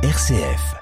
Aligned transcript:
RCF. 0.00 0.76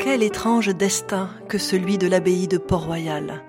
Quel 0.00 0.24
étrange 0.24 0.74
destin 0.74 1.30
que 1.48 1.56
celui 1.56 1.98
de 1.98 2.08
l'abbaye 2.08 2.48
de 2.48 2.58
Port-Royal. 2.58 3.44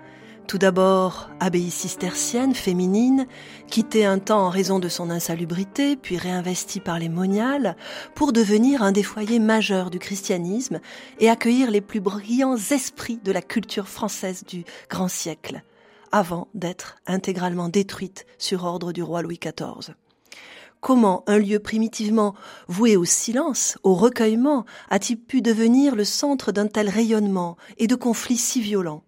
Tout 0.47 0.57
d'abord, 0.57 1.29
abbaye 1.41 1.69
cistercienne 1.69 2.55
féminine, 2.55 3.27
quittée 3.69 4.05
un 4.05 4.17
temps 4.17 4.45
en 4.45 4.49
raison 4.49 4.79
de 4.79 4.87
son 4.87 5.09
insalubrité, 5.09 5.97
puis 5.97 6.17
réinvestie 6.17 6.79
par 6.79 6.99
les 6.99 7.09
moniales, 7.09 7.75
pour 8.15 8.31
devenir 8.31 8.81
un 8.81 8.93
des 8.93 9.03
foyers 9.03 9.39
majeurs 9.39 9.89
du 9.89 9.99
christianisme 9.99 10.79
et 11.19 11.29
accueillir 11.29 11.69
les 11.69 11.81
plus 11.81 11.99
brillants 11.99 12.55
esprits 12.55 13.19
de 13.25 13.33
la 13.33 13.41
culture 13.41 13.89
française 13.89 14.45
du 14.45 14.63
grand 14.89 15.09
siècle, 15.09 15.63
avant 16.13 16.47
d'être 16.53 16.95
intégralement 17.07 17.67
détruite 17.67 18.25
sur 18.37 18.63
ordre 18.63 18.93
du 18.93 19.03
roi 19.03 19.21
Louis 19.23 19.41
XIV. 19.41 19.95
Comment 20.79 21.25
un 21.27 21.39
lieu 21.39 21.59
primitivement 21.59 22.35
voué 22.69 22.95
au 22.95 23.03
silence, 23.03 23.77
au 23.83 23.95
recueillement, 23.95 24.63
a-t-il 24.89 25.17
pu 25.17 25.41
devenir 25.41 25.93
le 25.93 26.05
centre 26.05 26.53
d'un 26.53 26.67
tel 26.67 26.87
rayonnement 26.87 27.57
et 27.79 27.87
de 27.87 27.95
conflits 27.95 28.37
si 28.37 28.61
violents? 28.61 29.03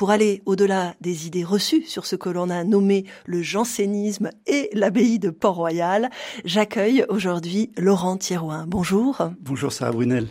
Pour 0.00 0.10
aller 0.10 0.40
au-delà 0.46 0.94
des 1.02 1.26
idées 1.26 1.44
reçues 1.44 1.82
sur 1.82 2.06
ce 2.06 2.16
que 2.16 2.30
l'on 2.30 2.48
a 2.48 2.64
nommé 2.64 3.04
le 3.26 3.42
jansénisme 3.42 4.30
et 4.46 4.70
l'abbaye 4.72 5.18
de 5.18 5.28
Port-Royal, 5.28 6.08
j'accueille 6.46 7.04
aujourd'hui 7.10 7.70
Laurent 7.76 8.16
Thierouin. 8.16 8.64
Bonjour. 8.66 9.28
Bonjour 9.42 9.70
Sarah 9.70 9.92
Brunel. 9.92 10.28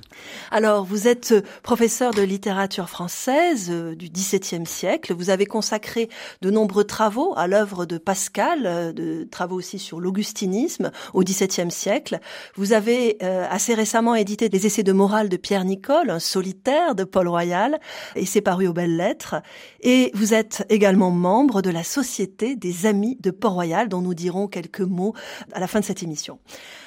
Alors, 0.50 0.86
vous 0.86 1.08
êtes 1.08 1.36
professeur 1.62 2.16
de 2.16 2.24
littérature 2.24 2.90
française 2.90 3.68
euh, 3.70 3.94
du 3.94 4.10
XVIIe 4.10 4.66
siècle. 4.66 5.14
Vous 5.14 5.30
avez 5.30 5.46
consacré 5.46 6.10
de 6.42 6.50
nombreux 6.50 6.86
travaux 6.86 7.36
à 7.38 7.46
l'œuvre 7.46 7.86
de 7.86 8.00
Pascal, 8.00 8.66
euh, 8.66 8.92
de 8.92 9.28
travaux 9.30 9.58
aussi 9.58 9.78
sur 9.78 10.00
l'augustinisme 10.00 10.90
au 11.14 11.22
XVIIe 11.22 11.70
siècle. 11.70 12.18
Vous 12.56 12.74
avez 12.74 13.18
euh, 13.22 13.46
assez 13.48 13.76
récemment 13.76 14.16
édité 14.16 14.50
des 14.50 14.66
essais 14.66 14.82
de 14.82 14.94
morale 14.94 15.30
de 15.30 15.38
Pierre 15.38 15.64
Nicole, 15.64 16.10
un 16.10 16.18
solitaire 16.18 16.96
de 16.96 17.04
Paul 17.04 17.28
Royal, 17.28 17.80
et 18.16 18.26
c'est 18.26 18.42
paru 18.42 18.68
aux 18.68 18.74
belles 18.74 18.98
lettres. 18.98 19.44
Et 19.82 20.12
vous 20.14 20.34
êtes 20.34 20.66
également 20.70 21.12
membre 21.12 21.62
de 21.62 21.70
la 21.70 21.84
Société 21.84 22.56
des 22.56 22.86
Amis 22.86 23.18
de 23.22 23.32
Port-Royal, 23.32 23.90
dont 23.90 24.02
nous 24.02 24.14
dirons 24.14 24.48
quelques 24.48 24.82
mots 24.82 25.14
à 25.54 25.60
la 25.60 25.68
fin 25.68 25.80
de 25.80 25.86
cette 25.86 26.04
émission. 26.04 26.40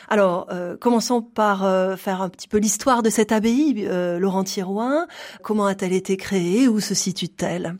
Alors, 0.09 0.47
euh, 0.51 0.77
commençons 0.77 1.23
par 1.23 1.65
euh, 1.65 1.97
faire 1.97 2.21
un 2.21 2.29
petit 2.29 2.49
peu 2.49 2.59
l'histoire 2.59 3.03
de 3.03 3.11
cette 3.11 3.33
abbaye, 3.33 3.87
euh, 3.89 4.19
Laurent 4.19 4.45
Thirouin. 4.45 5.07
Comment 5.43 5.67
a-t-elle 5.67 5.95
été 5.95 6.17
créée? 6.17 6.69
Où 6.69 6.81
se 6.81 6.95
situe-t-elle? 6.95 7.77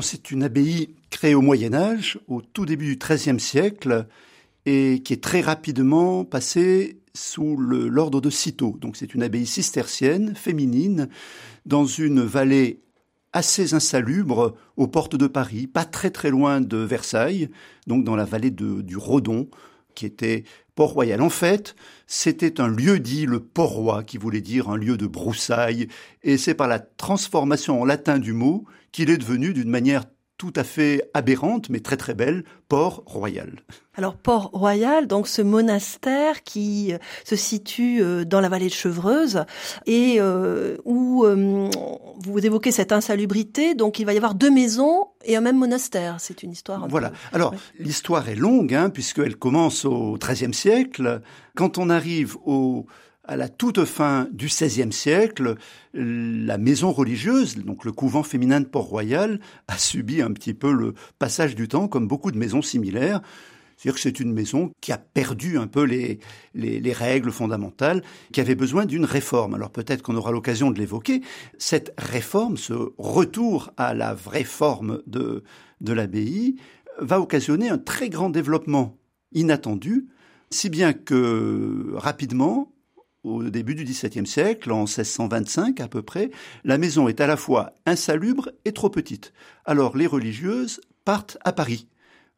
C'est 0.00 0.30
une 0.30 0.42
abbaye 0.42 0.94
créée 1.10 1.34
au 1.34 1.40
Moyen 1.40 1.72
Âge, 1.72 2.18
au 2.26 2.40
tout 2.40 2.66
début 2.66 2.86
du 2.86 2.98
XIIIe 2.98 3.38
siècle, 3.38 4.06
et 4.66 5.02
qui 5.04 5.12
est 5.12 5.22
très 5.22 5.40
rapidement 5.40 6.24
passée 6.24 6.98
sous 7.14 7.56
l'ordre 7.56 8.20
de 8.20 8.30
Cîteaux. 8.30 8.76
Donc 8.80 8.96
c'est 8.96 9.14
une 9.14 9.22
abbaye 9.22 9.46
cistercienne, 9.46 10.34
féminine, 10.34 11.08
dans 11.64 11.84
une 11.84 12.22
vallée 12.22 12.80
assez 13.34 13.74
insalubre 13.74 14.54
aux 14.76 14.86
portes 14.86 15.16
de 15.16 15.26
Paris, 15.26 15.66
pas 15.66 15.84
très 15.84 16.10
très 16.10 16.30
loin 16.30 16.60
de 16.60 16.78
Versailles, 16.78 17.50
donc 17.86 18.04
dans 18.04 18.16
la 18.16 18.24
vallée 18.24 18.52
du 18.52 18.96
Rodon, 18.96 19.48
qui 19.94 20.06
était 20.06 20.44
Port-Royal. 20.76 21.20
En 21.20 21.30
fait, 21.30 21.74
c'était 22.06 22.60
un 22.60 22.68
lieu 22.68 23.00
dit 23.00 23.26
le 23.26 23.40
Port-Roi, 23.40 24.04
qui 24.04 24.18
voulait 24.18 24.40
dire 24.40 24.70
un 24.70 24.76
lieu 24.76 24.96
de 24.96 25.06
broussailles, 25.06 25.88
et 26.22 26.38
c'est 26.38 26.54
par 26.54 26.68
la 26.68 26.78
transformation 26.78 27.82
en 27.82 27.84
latin 27.84 28.18
du 28.18 28.32
mot 28.32 28.64
qu'il 28.92 29.10
est 29.10 29.18
devenu 29.18 29.52
d'une 29.52 29.68
manière 29.68 30.04
tout 30.44 30.60
à 30.60 30.64
fait 30.64 31.10
aberrante, 31.14 31.70
mais 31.70 31.80
très 31.80 31.96
très 31.96 32.12
belle, 32.12 32.44
Port-Royal. 32.68 33.62
Alors 33.94 34.14
Port-Royal, 34.14 35.06
donc 35.06 35.26
ce 35.26 35.40
monastère 35.40 36.42
qui 36.42 36.92
euh, 36.92 36.98
se 37.24 37.34
situe 37.34 38.02
euh, 38.02 38.26
dans 38.26 38.42
la 38.42 38.50
vallée 38.50 38.68
de 38.68 38.74
Chevreuse 38.74 39.46
et 39.86 40.16
euh, 40.18 40.76
où 40.84 41.24
vous 41.24 42.38
évoquez 42.44 42.72
cette 42.72 42.92
insalubrité, 42.92 43.74
donc 43.74 43.98
il 43.98 44.04
va 44.04 44.12
y 44.12 44.18
avoir 44.18 44.34
deux 44.34 44.50
maisons 44.50 45.06
et 45.24 45.34
un 45.34 45.40
même 45.40 45.56
monastère. 45.56 46.16
C'est 46.18 46.42
une 46.42 46.52
histoire. 46.52 46.86
voilà. 46.88 47.12
Alors 47.32 47.54
l'histoire 47.78 48.28
est 48.28 48.36
longue, 48.36 48.74
hein, 48.74 48.90
puisqu'elle 48.90 49.36
commence 49.36 49.86
au 49.86 50.18
XIIIe 50.18 50.52
siècle. 50.52 51.22
Quand 51.56 51.78
on 51.78 51.88
arrive 51.88 52.36
au 52.44 52.84
à 53.26 53.36
la 53.36 53.48
toute 53.48 53.84
fin 53.84 54.28
du 54.32 54.46
XVIe 54.46 54.92
siècle, 54.92 55.56
la 55.94 56.58
maison 56.58 56.92
religieuse, 56.92 57.56
donc 57.56 57.84
le 57.84 57.92
couvent 57.92 58.22
féminin 58.22 58.60
de 58.60 58.66
Port-Royal, 58.66 59.40
a 59.68 59.78
subi 59.78 60.20
un 60.20 60.32
petit 60.32 60.54
peu 60.54 60.72
le 60.72 60.94
passage 61.18 61.54
du 61.54 61.68
temps, 61.68 61.88
comme 61.88 62.06
beaucoup 62.06 62.30
de 62.32 62.38
maisons 62.38 62.62
similaires. 62.62 63.22
C'est-à-dire 63.76 63.94
que 63.96 64.00
c'est 64.00 64.20
une 64.20 64.32
maison 64.32 64.70
qui 64.80 64.92
a 64.92 64.98
perdu 64.98 65.58
un 65.58 65.66
peu 65.66 65.82
les, 65.82 66.20
les, 66.54 66.92
règles 66.92 67.32
fondamentales, 67.32 68.02
qui 68.32 68.40
avait 68.40 68.54
besoin 68.54 68.86
d'une 68.86 69.04
réforme. 69.04 69.54
Alors 69.54 69.70
peut-être 69.70 70.02
qu'on 70.02 70.16
aura 70.16 70.30
l'occasion 70.30 70.70
de 70.70 70.78
l'évoquer. 70.78 71.22
Cette 71.58 71.92
réforme, 71.98 72.56
ce 72.56 72.72
retour 72.98 73.72
à 73.76 73.94
la 73.94 74.14
vraie 74.14 74.44
forme 74.44 75.02
de, 75.06 75.42
de 75.80 75.92
l'abbaye, 75.92 76.56
va 76.98 77.20
occasionner 77.20 77.68
un 77.68 77.78
très 77.78 78.08
grand 78.08 78.30
développement 78.30 78.96
inattendu, 79.32 80.06
si 80.50 80.70
bien 80.70 80.92
que 80.92 81.90
rapidement, 81.94 82.73
au 83.24 83.42
début 83.42 83.74
du 83.74 83.84
XVIIe 83.84 84.26
siècle, 84.26 84.70
en 84.70 84.84
1625 84.84 85.80
à 85.80 85.88
peu 85.88 86.02
près, 86.02 86.30
la 86.62 86.78
maison 86.78 87.08
est 87.08 87.20
à 87.20 87.26
la 87.26 87.36
fois 87.36 87.72
insalubre 87.86 88.50
et 88.64 88.72
trop 88.72 88.90
petite. 88.90 89.32
Alors 89.64 89.96
les 89.96 90.06
religieuses 90.06 90.80
partent 91.04 91.38
à 91.44 91.52
Paris 91.52 91.88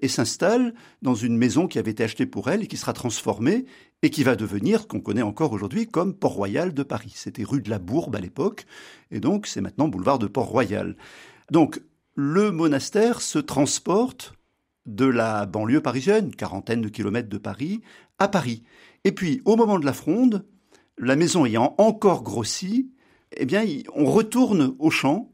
et 0.00 0.08
s'installent 0.08 0.74
dans 1.02 1.14
une 1.14 1.36
maison 1.36 1.66
qui 1.66 1.78
avait 1.78 1.90
été 1.90 2.04
achetée 2.04 2.26
pour 2.26 2.48
elles 2.48 2.62
et 2.62 2.66
qui 2.66 2.76
sera 2.76 2.92
transformée 2.92 3.64
et 4.02 4.10
qui 4.10 4.22
va 4.22 4.36
devenir 4.36 4.88
qu'on 4.88 5.00
connaît 5.00 5.22
encore 5.22 5.52
aujourd'hui 5.52 5.86
comme 5.86 6.14
Port-Royal 6.14 6.72
de 6.72 6.82
Paris. 6.82 7.12
C'était 7.16 7.44
rue 7.44 7.62
de 7.62 7.70
la 7.70 7.78
Bourbe 7.78 8.14
à 8.14 8.20
l'époque 8.20 8.64
et 9.10 9.20
donc 9.20 9.46
c'est 9.46 9.60
maintenant 9.60 9.88
boulevard 9.88 10.18
de 10.18 10.26
Port-Royal. 10.26 10.96
Donc 11.50 11.80
le 12.14 12.50
monastère 12.50 13.20
se 13.20 13.38
transporte 13.38 14.34
de 14.86 15.04
la 15.04 15.46
banlieue 15.46 15.82
parisienne, 15.82 16.34
quarantaine 16.34 16.80
de 16.80 16.88
kilomètres 16.88 17.28
de 17.28 17.38
Paris, 17.38 17.82
à 18.18 18.28
Paris. 18.28 18.62
Et 19.04 19.12
puis, 19.12 19.42
au 19.44 19.56
moment 19.56 19.78
de 19.78 19.84
la 19.84 19.92
fronde, 19.92 20.46
la 20.98 21.16
maison 21.16 21.46
ayant 21.46 21.74
encore 21.78 22.22
grossi, 22.22 22.90
eh 23.36 23.44
bien, 23.44 23.64
on 23.94 24.06
retourne 24.06 24.74
au 24.78 24.90
champ, 24.90 25.30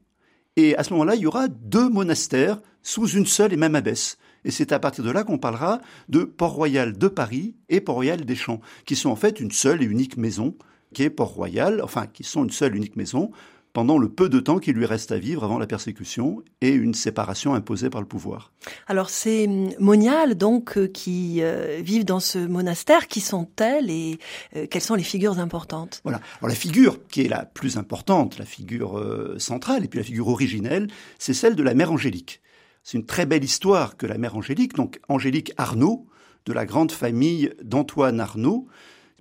et 0.56 0.77
à 0.77 0.83
ce 0.83 0.93
moment-là, 0.93 1.15
il 1.15 1.23
y 1.23 1.27
aura 1.27 1.49
deux 1.49 1.89
monastères 1.89 2.61
sous 2.83 3.09
une 3.09 3.27
seule 3.27 3.53
et 3.53 3.56
même 3.56 3.75
abbesse. 3.75 4.19
Et 4.45 4.51
c'est 4.51 4.72
à 4.72 4.78
partir 4.78 5.05
de 5.05 5.11
là 5.11 5.25
qu'on 5.25 5.39
parlera 5.39 5.81
de 6.09 6.25
Port-Royal 6.25 6.99
de 6.99 7.09
Paris 7.09 7.55
et 7.69 7.81
Port-Royal 7.81 8.25
des 8.25 8.34
Champs, 8.34 8.61
qui 8.84 8.97
sont 8.97 9.11
en 9.11 9.17
fait 9.17 9.41
une 9.41 9.53
seule 9.53 9.83
et 9.83 9.87
unique 9.87 10.17
maison, 10.17 10.56
qui 10.93 11.05
est 11.05 11.11
Port-Royal, 11.11 11.81
enfin, 11.83 12.06
qui 12.06 12.25
sont 12.25 12.45
une 12.45 12.51
seule 12.51 12.75
et 12.75 12.77
unique 12.77 12.97
maison, 12.97 13.31
pendant 13.72 13.99
le 13.99 14.09
peu 14.09 14.28
de 14.28 14.41
temps 14.41 14.59
qui 14.59 14.72
lui 14.72 14.84
reste 14.84 15.12
à 15.12 15.19
vivre 15.19 15.44
avant 15.44 15.59
la 15.59 15.66
persécution 15.66 16.43
et 16.60 16.71
une 16.71 16.94
séparation 16.94 17.55
imposée 17.55 17.91
par 17.91 18.00
le 18.00 18.06
pouvoir. 18.06 18.53
Alors 18.87 19.10
ces 19.10 19.49
moniales 19.78 20.34
donc 20.34 20.77
euh, 20.77 20.87
qui 20.87 21.38
euh, 21.43 21.81
vivent 21.83 22.05
dans 22.05 22.21
ce 22.21 22.38
monastère, 22.38 23.09
qui 23.09 23.21
sont-elles 23.21 23.91
et 23.91 24.19
euh, 24.56 24.66
quelles 24.71 24.83
sont 24.83 24.94
les 24.94 25.03
figures 25.03 25.38
importantes? 25.38 26.00
Voilà. 26.05 26.21
Alors 26.41 26.49
la 26.49 26.55
figure 26.55 26.99
qui 27.09 27.22
est 27.22 27.28
la 27.28 27.44
plus 27.44 27.77
importante, 27.77 28.38
la 28.38 28.44
figure 28.44 29.03
centrale 29.38 29.84
et 29.84 29.89
puis 29.89 29.99
la 29.99 30.04
figure 30.04 30.28
originelle, 30.28 30.89
c'est 31.19 31.34
celle 31.34 31.56
de 31.56 31.62
la 31.62 31.75
mère 31.75 31.93
Angélique. 31.93 32.41
C'est 32.83 32.99
une 32.99 33.06
très 33.06 33.27
belle 33.27 33.44
histoire 33.44 33.97
que 33.97 34.06
la 34.06 34.19
mère 34.19 34.37
Angélique, 34.37 34.75
donc 34.75 35.00
Angélique 35.09 35.53
Arnaud, 35.56 36.06
de 36.47 36.53
la 36.53 36.66
grande 36.66 36.91
famille 36.91 37.53
d'Antoine 37.62 38.21
Arnaud, 38.21 38.66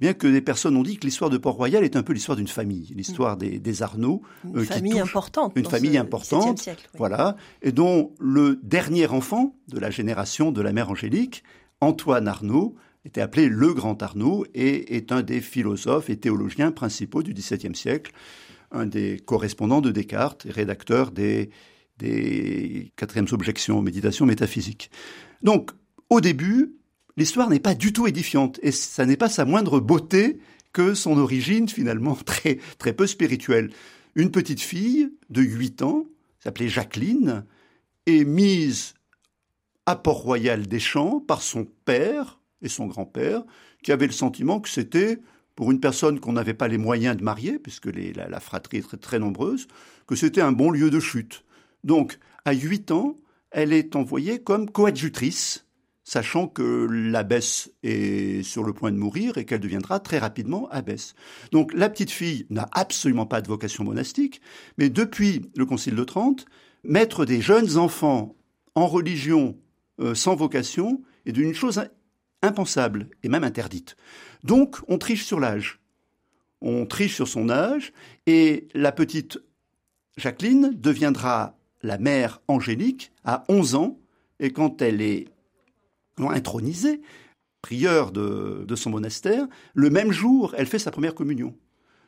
bien 0.01 0.13
que 0.15 0.27
des 0.27 0.41
personnes 0.41 0.75
ont 0.75 0.83
dit 0.83 0.97
que 0.97 1.05
l'histoire 1.05 1.29
de 1.29 1.37
Port-Royal 1.37 1.83
est 1.83 1.95
un 1.95 2.01
peu 2.01 2.11
l'histoire 2.11 2.35
d'une 2.35 2.47
famille, 2.47 2.91
l'histoire 2.95 3.37
des, 3.37 3.59
des 3.59 3.83
Arnaud. 3.83 4.23
Une 4.43 4.57
euh, 4.57 4.63
famille 4.65 4.99
importante. 4.99 5.53
Une 5.55 5.65
famille 5.65 5.97
importante, 5.97 6.57
siècle, 6.57 6.89
voilà, 6.97 7.37
et 7.61 7.71
dont 7.71 8.11
le 8.19 8.59
dernier 8.63 9.05
enfant 9.05 9.55
de 9.67 9.79
la 9.79 9.91
génération 9.91 10.51
de 10.51 10.59
la 10.59 10.73
mère 10.73 10.89
Angélique, 10.89 11.43
Antoine 11.81 12.27
Arnaud, 12.27 12.75
était 13.05 13.21
appelé 13.21 13.47
le 13.47 13.73
Grand 13.73 14.01
Arnaud 14.01 14.43
et 14.55 14.95
est 14.95 15.11
un 15.11 15.21
des 15.21 15.39
philosophes 15.39 16.09
et 16.09 16.17
théologiens 16.17 16.71
principaux 16.71 17.21
du 17.21 17.33
XVIIe 17.33 17.75
siècle, 17.75 18.11
un 18.71 18.87
des 18.87 19.19
correspondants 19.19 19.81
de 19.81 19.91
Descartes, 19.91 20.47
rédacteur 20.49 21.11
des, 21.11 21.51
des 21.99 22.91
quatrièmes 22.95 23.27
objections 23.31 23.77
aux 23.77 23.83
méditations 23.83 24.25
métaphysiques. 24.25 24.89
Donc, 25.43 25.71
au 26.09 26.21
début, 26.21 26.73
l'histoire 27.17 27.49
n'est 27.49 27.59
pas 27.59 27.75
du 27.75 27.93
tout 27.93 28.07
édifiante 28.07 28.59
et 28.63 28.71
ça 28.71 29.05
n'est 29.05 29.17
pas 29.17 29.29
sa 29.29 29.45
moindre 29.45 29.79
beauté 29.79 30.39
que 30.73 30.93
son 30.93 31.17
origine 31.17 31.67
finalement 31.67 32.15
très, 32.25 32.59
très 32.77 32.93
peu 32.93 33.07
spirituelle. 33.07 33.71
Une 34.15 34.31
petite 34.31 34.61
fille 34.61 35.11
de 35.29 35.41
8 35.41 35.81
ans, 35.83 36.05
s'appelait 36.39 36.69
Jacqueline, 36.69 37.45
est 38.05 38.25
mise 38.25 38.93
à 39.85 39.95
Port-Royal 39.95 40.67
des 40.67 40.79
Champs 40.79 41.19
par 41.19 41.41
son 41.41 41.65
père 41.85 42.39
et 42.61 42.69
son 42.69 42.87
grand-père, 42.87 43.43
qui 43.83 43.91
avaient 43.91 44.07
le 44.07 44.11
sentiment 44.11 44.59
que 44.59 44.69
c'était 44.69 45.19
pour 45.55 45.71
une 45.71 45.79
personne 45.79 46.19
qu'on 46.19 46.33
n'avait 46.33 46.53
pas 46.53 46.67
les 46.67 46.77
moyens 46.77 47.17
de 47.17 47.23
marier, 47.23 47.59
puisque 47.59 47.89
la, 48.15 48.39
fratrie 48.39 48.77
est 48.77 48.81
très, 48.81 48.97
très 48.97 49.19
nombreuse, 49.19 49.67
que 50.07 50.15
c'était 50.15 50.41
un 50.41 50.51
bon 50.51 50.71
lieu 50.71 50.89
de 50.89 50.99
chute. 50.99 51.43
Donc, 51.83 52.19
à 52.45 52.53
8 52.53 52.91
ans, 52.91 53.15
elle 53.51 53.73
est 53.73 53.95
envoyée 53.95 54.41
comme 54.41 54.69
coadjutrice, 54.69 55.65
sachant 56.11 56.45
que 56.45 56.89
l'abbesse 56.89 57.71
est 57.83 58.43
sur 58.43 58.65
le 58.65 58.73
point 58.73 58.91
de 58.91 58.97
mourir 58.97 59.37
et 59.37 59.45
qu'elle 59.45 59.61
deviendra 59.61 60.01
très 60.01 60.17
rapidement 60.17 60.67
abbesse. 60.69 61.15
Donc 61.53 61.73
la 61.73 61.87
petite 61.87 62.11
fille 62.11 62.45
n'a 62.49 62.67
absolument 62.73 63.25
pas 63.25 63.39
de 63.39 63.47
vocation 63.47 63.85
monastique, 63.85 64.41
mais 64.77 64.89
depuis 64.89 65.49
le 65.55 65.65
Concile 65.65 65.95
de 65.95 66.03
Trente, 66.03 66.47
mettre 66.83 67.23
des 67.23 67.39
jeunes 67.39 67.77
enfants 67.77 68.35
en 68.75 68.87
religion 68.87 69.57
euh, 70.01 70.13
sans 70.13 70.35
vocation 70.35 71.01
est 71.25 71.31
d'une 71.31 71.53
chose 71.53 71.81
impensable 72.41 73.07
et 73.23 73.29
même 73.29 73.45
interdite. 73.45 73.95
Donc 74.43 74.79
on 74.89 74.97
triche 74.97 75.23
sur 75.23 75.39
l'âge. 75.39 75.79
On 76.59 76.85
triche 76.85 77.15
sur 77.15 77.29
son 77.29 77.49
âge 77.49 77.93
et 78.25 78.67
la 78.73 78.91
petite 78.91 79.39
Jacqueline 80.17 80.71
deviendra 80.75 81.57
la 81.83 81.97
mère 81.97 82.41
Angélique 82.49 83.13
à 83.23 83.45
11 83.47 83.75
ans 83.75 83.97
et 84.41 84.51
quand 84.51 84.81
elle 84.81 85.01
est 85.01 85.29
intronisée, 86.29 87.01
prieure 87.61 88.11
de, 88.11 88.65
de 88.67 88.75
son 88.75 88.89
monastère, 88.89 89.47
le 89.73 89.89
même 89.89 90.11
jour, 90.11 90.53
elle 90.57 90.67
fait 90.67 90.79
sa 90.79 90.91
première 90.91 91.15
communion. 91.15 91.55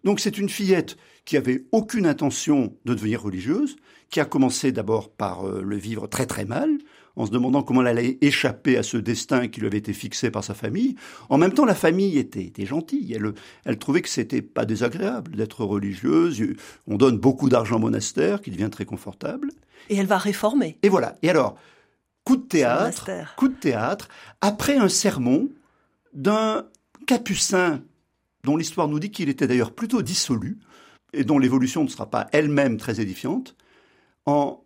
Donc 0.04 0.20
c'est 0.20 0.38
une 0.38 0.50
fillette 0.50 0.98
qui 1.26 1.38
avait 1.38 1.66
aucune 1.72 2.06
intention 2.06 2.76
de 2.86 2.94
devenir 2.94 3.22
religieuse, 3.22 3.78
qui 4.10 4.20
a 4.20 4.26
commencé 4.26 4.72
d'abord 4.72 5.10
par 5.10 5.48
euh, 5.48 5.62
le 5.64 5.78
vivre 5.78 6.08
très 6.08 6.26
très 6.26 6.46
mal, 6.46 6.70
en 7.16 7.26
se 7.26 7.32
demandant 7.32 7.62
comment 7.62 7.82
elle 7.82 8.00
allait 8.00 8.18
échapper 8.22 8.76
à 8.76 8.84
ce 8.84 8.98
destin 8.98 9.48
qui 9.48 9.60
lui 9.60 9.68
avait 9.68 9.78
été 9.78 9.94
fixé 9.94 10.32
par 10.32 10.44
sa 10.44 10.54
famille. 10.54 10.96
En 11.30 11.38
même 11.38 11.54
temps, 11.54 11.66
la 11.66 11.76
famille 11.76 12.18
était, 12.18 12.52
gentille. 12.66 13.14
Elle, 13.14 13.34
elle 13.66 13.78
trouvait 13.78 14.02
que 14.02 14.10
c'était 14.10 14.42
pas 14.42 14.66
désagréable 14.66 15.36
d'être 15.36 15.64
religieuse. 15.64 16.44
On 16.88 16.98
donne 16.98 17.18
beaucoup 17.18 17.50
d'argent 17.50 17.76
au 17.76 17.80
monastère, 17.80 18.42
qui 18.42 18.50
devient 18.50 18.70
très 18.72 18.86
confortable. 18.86 19.52
Et 19.90 19.96
elle 19.96 20.08
va 20.08 20.18
réformer. 20.18 20.80
Et 20.82 20.90
voilà. 20.90 21.16
Et 21.22 21.30
alors, 21.30 21.56
coup 22.24 22.38
de 22.38 22.44
théâtre, 22.44 23.10
coup 23.36 23.48
de 23.48 23.54
théâtre, 23.54 24.08
après 24.42 24.78
un 24.78 24.90
sermon 24.90 25.50
d'un 26.14 26.66
capucin 27.06 27.84
dont 28.44 28.58
l'histoire 28.58 28.88
nous 28.88 29.00
dit 29.00 29.12
qu'il 29.12 29.30
était 29.30 29.48
d'ailleurs 29.48 29.74
plutôt 29.74 30.02
dissolu 30.02 30.60
et 31.14 31.24
dont 31.24 31.40
l'évolution 31.40 31.84
ne 31.84 31.90
sera 31.90 32.10
pas 32.10 32.28
elle-même 32.32 32.78
très 32.78 33.00
édifiante. 33.00 33.56
En 34.26 34.64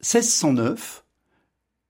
1609, 0.00 1.04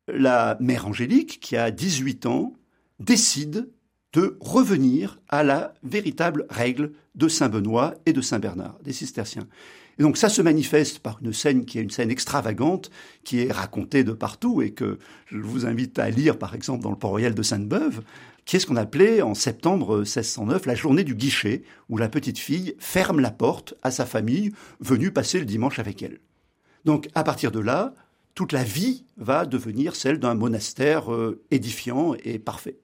la 0.09 0.57
mère 0.61 0.87
Angélique, 0.87 1.41
qui 1.41 1.57
a 1.57 1.71
18 1.71 2.27
ans, 2.27 2.55
décide 3.01 3.69
de 4.13 4.37
revenir 4.41 5.21
à 5.29 5.43
la 5.43 5.75
véritable 5.83 6.47
règle 6.49 6.93
de 7.15 7.29
Saint 7.29 7.49
Benoît 7.49 7.95
et 8.07 8.13
de 8.13 8.21
Saint 8.21 8.39
Bernard, 8.39 8.79
des 8.83 8.93
cisterciens. 8.93 9.47
Et 9.99 10.03
donc 10.03 10.17
ça 10.17 10.29
se 10.29 10.41
manifeste 10.41 11.01
par 11.01 11.19
une 11.23 11.33
scène 11.33 11.65
qui 11.65 11.79
est 11.79 11.83
une 11.83 11.91
scène 11.91 12.11
extravagante, 12.11 12.91
qui 13.25 13.41
est 13.41 13.53
racontée 13.53 14.05
de 14.05 14.13
partout 14.13 14.63
et 14.63 14.71
que 14.71 14.99
je 15.27 15.39
vous 15.39 15.67
invite 15.67 15.99
à 15.99 16.09
lire 16.09 16.39
par 16.39 16.55
exemple 16.55 16.83
dans 16.83 16.91
le 16.91 16.97
Port 16.97 17.11
Royal 17.11 17.35
de 17.35 17.43
Sainte-Beuve, 17.43 18.03
qui 18.45 18.57
est 18.57 18.61
ce 18.61 18.67
qu'on 18.67 18.77
appelait 18.77 19.21
en 19.23 19.35
septembre 19.35 19.99
1609 19.99 20.67
la 20.67 20.75
journée 20.75 21.05
du 21.05 21.15
guichet, 21.15 21.65
où 21.89 21.99
la 21.99 22.09
petite 22.09 22.39
fille 22.39 22.75
ferme 22.79 23.21
la 23.21 23.33
porte 23.33 23.75
à 23.83 23.91
sa 23.91 24.07
famille 24.07 24.53
venue 24.81 25.11
passer 25.11 25.41
le 25.41 25.45
dimanche 25.45 25.81
avec 25.81 26.03
elle. 26.03 26.21
Donc 26.85 27.09
à 27.15 27.25
partir 27.25 27.51
de 27.51 27.61
là, 27.61 27.93
toute 28.35 28.53
la 28.53 28.63
vie 28.63 29.05
va 29.17 29.47
devenir 29.47 29.97
celle 29.97 30.21
d'un 30.21 30.37
monastère 30.37 31.13
euh, 31.13 31.43
édifiant 31.51 32.15
et 32.23 32.39
parfait. 32.39 32.79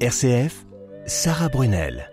RCF, 0.00 0.64
Sarah 1.04 1.50
Brunel. 1.50 2.10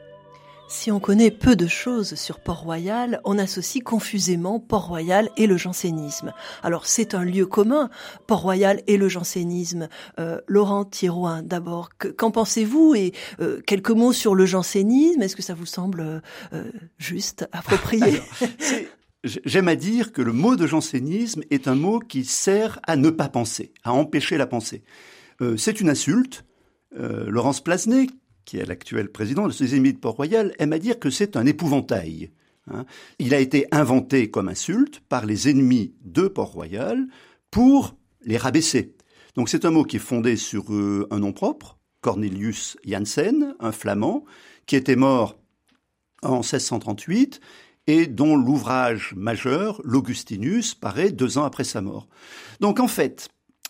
Si 0.67 0.91
on 0.91 0.99
connaît 0.99 1.31
peu 1.31 1.55
de 1.55 1.67
choses 1.67 2.15
sur 2.15 2.41
Port-Royal, 2.41 3.21
on 3.23 3.39
associe 3.39 3.81
confusément 3.81 4.59
Port-Royal 4.59 5.29
et 5.37 5.47
le 5.47 5.55
jansénisme. 5.55 6.33
Alors 6.63 6.85
c'est 6.85 7.15
un 7.15 7.23
lieu 7.23 7.45
commun, 7.45 7.89
Port-Royal 8.27 8.81
et 8.87 8.97
le 8.97 9.07
jansénisme. 9.07 9.87
Euh, 10.19 10.41
Laurent 10.49 10.83
Thirouin, 10.83 11.43
d'abord, 11.43 11.91
qu'en 11.97 12.29
pensez-vous 12.29 12.93
et 12.93 13.13
euh, 13.39 13.61
quelques 13.65 13.91
mots 13.91 14.11
sur 14.11 14.35
le 14.35 14.45
jansénisme? 14.45 15.21
Est-ce 15.21 15.37
que 15.37 15.41
ça 15.41 15.53
vous 15.53 15.65
semble 15.65 16.21
euh, 16.51 16.71
juste, 16.97 17.47
approprié? 17.53 18.21
J'aime 19.23 19.69
à 19.69 19.77
dire 19.77 20.11
que 20.11 20.21
le 20.21 20.33
mot 20.33 20.57
de 20.57 20.67
jansénisme 20.67 21.41
est 21.51 21.69
un 21.69 21.75
mot 21.75 21.99
qui 21.99 22.25
sert 22.25 22.81
à 22.85 22.97
ne 22.97 23.11
pas 23.11 23.29
penser, 23.29 23.71
à 23.85 23.93
empêcher 23.93 24.35
la 24.35 24.45
pensée. 24.45 24.83
c'est 25.55 25.79
une 25.79 25.89
insulte, 25.89 26.43
Laurence 26.91 27.61
Plasnet, 27.61 28.07
qui 28.45 28.57
est 28.57 28.65
l'actuel 28.65 29.11
président 29.11 29.47
de 29.47 29.53
ces 29.53 29.75
ennemis 29.75 29.93
de 29.93 29.99
Port-Royal, 29.99 30.53
aime 30.57 30.73
à 30.73 30.79
dire 30.79 30.99
que 30.99 31.09
c'est 31.09 31.35
un 31.35 31.45
épouvantail. 31.45 32.31
Hein. 32.71 32.85
Il 33.19 33.33
a 33.33 33.39
été 33.39 33.67
inventé 33.71 34.29
comme 34.29 34.49
insulte 34.49 35.01
par 35.09 35.25
les 35.25 35.49
ennemis 35.49 35.93
de 36.03 36.27
Port-Royal 36.27 37.07
pour 37.51 37.95
les 38.21 38.37
rabaisser. 38.37 38.95
Donc 39.35 39.49
c'est 39.49 39.65
un 39.65 39.71
mot 39.71 39.83
qui 39.83 39.97
est 39.97 39.99
fondé 39.99 40.35
sur 40.35 40.73
euh, 40.73 41.07
un 41.11 41.19
nom 41.19 41.33
propre, 41.33 41.77
Cornelius 42.01 42.77
Janssen, 42.85 43.55
un 43.59 43.71
flamand, 43.71 44.25
qui 44.65 44.75
était 44.75 44.95
mort 44.95 45.37
en 46.23 46.37
1638 46.37 47.39
et 47.87 48.07
dont 48.07 48.35
l'ouvrage 48.35 49.13
majeur, 49.15 49.81
l'Augustinus, 49.83 50.75
paraît 50.75 51.11
deux 51.11 51.37
ans 51.37 51.45
après 51.45 51.63
sa 51.63 51.81
mort. 51.81 52.07
Donc 52.59 52.79
en 52.79 52.87
fait, 52.87 53.29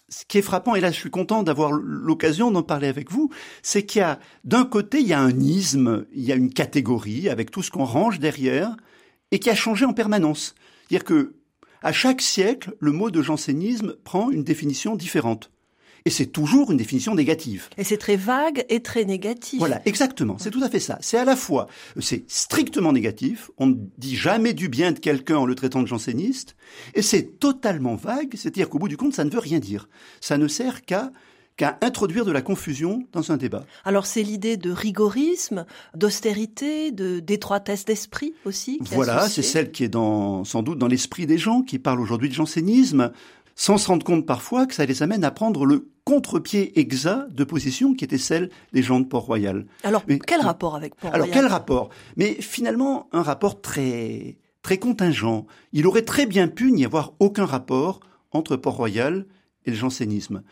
ce 0.10 0.26
qui 0.26 0.38
est 0.38 0.42
frappant, 0.42 0.76
et 0.76 0.82
là 0.82 0.92
je 0.92 1.00
suis 1.00 1.10
content 1.10 1.44
d'avoir 1.44 1.72
l'occasion 1.72 2.52
d'en 2.52 2.64
parler 2.64 2.88
avec 2.88 3.12
vous, 3.12 3.30
c'est 3.62 3.86
qu'il 3.86 4.00
y 4.00 4.04
a 4.04 4.20
d'un 4.44 4.66
côté 4.66 5.00
il 5.00 5.08
y 5.08 5.14
a 5.14 5.20
un 5.20 5.40
isme, 5.40 6.06
il 6.14 6.24
y 6.24 6.32
a 6.32 6.36
une 6.36 6.54
catégorie 6.54 7.30
avec 7.30 7.52
tout 7.52 7.64
ce 7.64 7.72
qu'on 7.72 7.86
range 7.86 8.20
derrière, 8.20 8.76
et 9.32 9.40
qui 9.40 9.50
a 9.50 9.56
changé 9.56 9.86
en 9.86 9.94
permanence. 9.94 10.56
C'est-à-dire 10.88 11.04
que 11.04 11.36
à 11.84 11.92
chaque 11.92 12.22
siècle, 12.22 12.76
le 12.80 12.92
mot 12.92 13.12
de 13.12 13.22
jansénisme 13.22 13.96
prend 14.04 14.32
une 14.32 14.44
définition 14.44 14.96
différente. 14.96 15.52
Et 16.08 16.10
c'est 16.10 16.28
toujours 16.28 16.72
une 16.72 16.78
définition 16.78 17.16
négative. 17.16 17.68
Et 17.78 17.84
c'est 17.84 17.98
très 17.98 18.16
vague 18.16 18.66
et 18.70 18.80
très 18.80 19.04
négatif. 19.04 19.60
Voilà, 19.60 19.82
exactement. 19.86 20.38
C'est 20.40 20.52
tout 20.52 20.64
à 20.64 20.70
fait 20.70 20.80
ça. 20.80 20.98
C'est 21.02 21.18
à 21.18 21.26
la 21.26 21.36
fois, 21.36 21.68
c'est 22.00 22.24
strictement 22.32 22.94
négatif. 22.94 23.52
On 23.58 23.68
ne 23.68 23.76
dit 23.98 24.16
jamais 24.16 24.54
du 24.54 24.70
bien 24.70 24.94
de 24.94 25.00
quelqu'un 25.00 25.36
en 25.36 25.46
le 25.46 25.54
traitant 25.54 25.82
de 25.82 25.88
janséniste. 25.88 26.56
Et 26.94 27.02
c'est 27.02 27.40
totalement 27.40 27.98
vague. 27.98 28.36
C'est-à-dire 28.38 28.70
qu'au 28.70 28.80
bout 28.80 28.88
du 28.88 28.96
compte, 28.96 29.16
ça 29.16 29.26
ne 29.26 29.30
veut 29.30 29.40
rien 29.40 29.60
dire. 29.60 29.90
Ça 30.22 30.38
ne 30.38 30.48
sert 30.48 30.86
qu'à 30.86 31.12
qu'à 31.58 31.78
introduire 31.82 32.24
de 32.24 32.32
la 32.32 32.42
confusion 32.42 33.06
dans 33.12 33.34
un 33.34 33.36
débat. 33.36 33.66
Alors 33.84 34.06
c'est 34.06 34.24
l'idée 34.24 34.56
de 34.56 34.72
rigorisme, 34.72 35.66
d'austérité, 35.94 36.92
de 36.92 37.20
d'étroitesse 37.20 37.84
d'esprit 37.84 38.34
aussi. 38.46 38.80
voilà, 38.92 39.28
c'est 39.28 39.42
celle 39.42 39.72
qui 39.72 39.84
est 39.84 39.90
dans, 39.90 40.46
sans 40.46 40.62
doute 40.62 40.78
dans 40.78 40.88
l'esprit 40.88 41.26
des 41.26 41.40
gens 41.40 41.64
qui 41.64 41.80
parlent 41.80 42.00
aujourd'hui 42.00 42.30
de 42.30 42.36
jansénisme, 42.36 43.12
sans 43.56 43.78
se 43.78 43.88
rendre 43.88 44.06
compte 44.06 44.26
parfois 44.26 44.68
que 44.68 44.76
ça 44.76 44.86
les 44.86 45.04
amène 45.04 45.24
à 45.26 45.32
prendre 45.32 45.66
le 45.66 45.90
contre-pied 46.08 46.80
exact 46.80 47.34
de 47.34 47.44
position 47.44 47.94
qui 47.94 48.06
était 48.06 48.18
celle 48.18 48.50
des 48.72 48.82
gens 48.82 49.02
de 49.02 49.06
Port-Royal. 49.06 49.66
Alors, 49.84 50.06
quel 50.26 50.40
rapport 50.40 50.78
avec 50.78 50.96
Port-Royal? 50.96 51.22
Alors, 51.22 51.34
quel 51.34 51.46
rapport? 51.48 51.90
Mais 52.16 52.36
finalement, 52.40 53.10
un 53.12 53.22
rapport 53.22 53.60
très, 53.60 54.38
très 54.62 54.78
contingent. 54.78 55.48
Il 55.74 55.86
aurait 55.86 56.04
très 56.04 56.26
bien 56.26 56.48
pu 56.48 56.72
n'y 56.72 56.86
avoir 56.86 57.12
aucun 57.20 57.44
rapport 57.44 58.00
entre 58.32 58.56
Port-Royal 58.56 59.26
et 59.66 59.72
le 59.72 59.76
jansénisme. 59.76 60.44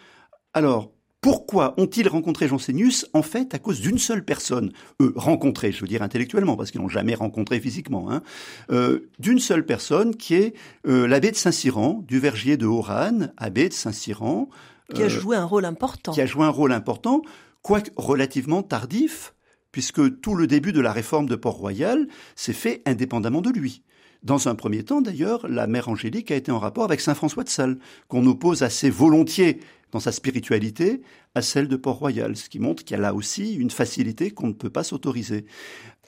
Alors, 0.54 0.92
pourquoi 1.22 1.74
ont-ils 1.78 2.10
rencontré 2.10 2.50
Jansénius? 2.50 3.08
En 3.14 3.22
fait, 3.22 3.56
à 3.56 3.58
cause 3.58 3.80
d'une 3.80 3.98
seule 3.98 4.26
personne. 4.26 4.74
Eux, 5.02 5.14
rencontré, 5.16 5.72
je 5.72 5.80
veux 5.80 5.88
dire 5.88 6.02
intellectuellement, 6.02 6.58
parce 6.58 6.70
qu'ils 6.70 6.82
n'ont 6.82 6.90
jamais 6.90 7.16
rencontré 7.16 7.62
physiquement. 7.62 8.12
Hein. 8.12 8.24
Euh, 8.72 9.10
d'une 9.20 9.40
seule 9.40 9.66
personne 9.66 10.18
qui 10.18 10.36
est 10.36 10.54
euh, 10.86 11.08
l'abbé 11.08 11.32
de 11.32 11.38
Saint-Cyran, 11.38 12.04
du 12.06 12.20
vergier 12.20 12.58
de 12.58 12.66
Oran, 12.66 13.30
abbé 13.38 13.70
de 13.70 13.74
Saint-Cyran. 13.74 14.50
Qui 14.94 15.02
a 15.02 15.06
euh, 15.06 15.10
joué 15.10 15.36
un 15.36 15.46
rôle 15.46 15.66
important. 15.66 16.12
Qui 16.12 16.22
a 16.22 16.26
joué 16.26 16.46
un 16.46 16.50
rôle 16.50 16.72
important, 16.72 17.22
quoique 17.62 17.90
relativement 17.96 18.64
tardif, 18.64 19.34
puisque 19.72 20.22
tout 20.22 20.36
le 20.36 20.48
début 20.48 20.72
de 20.72 20.82
la 20.82 20.92
réforme 20.92 21.28
de 21.28 21.36
Port-Royal 21.36 22.08
s'est 22.36 22.54
fait 22.54 22.82
indépendamment 22.86 23.42
de 23.42 23.50
lui. 23.50 23.84
Dans 24.24 24.48
un 24.48 24.56
premier 24.56 24.84
temps, 24.84 25.02
d'ailleurs, 25.02 25.48
la 25.48 25.68
mère 25.68 25.90
Angélique 25.90 26.32
a 26.32 26.36
été 26.36 26.52
en 26.52 26.60
rapport 26.60 26.86
avec 26.86 27.00
Saint 27.00 27.14
François 27.14 27.44
de 27.44 27.50
Sales, 27.50 27.78
qu'on 28.08 28.26
oppose 28.26 28.64
assez 28.64 28.90
volontiers 28.90 29.60
dans 29.92 30.00
sa 30.00 30.12
spiritualité 30.12 31.02
à 31.36 31.42
celle 31.42 31.68
de 31.68 31.76
Port-Royal, 31.76 32.36
ce 32.36 32.50
qui 32.50 32.60
montre 32.60 32.84
qu'il 32.84 32.96
y 32.96 33.00
a 33.00 33.02
là 33.02 33.14
aussi 33.14 33.54
une 33.54 33.70
facilité 33.70 34.32
qu'on 34.32 34.48
ne 34.48 34.54
peut 34.54 34.70
pas 34.70 34.84
s'autoriser. 34.84 35.46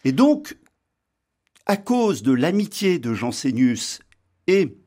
Et 0.04 0.12
donc, 0.12 0.58
à 1.66 1.78
cause 1.78 2.24
de 2.24 2.32
l'amitié 2.32 2.98
de 2.98 3.14
Jansénius 3.14 4.00
et 4.48 4.78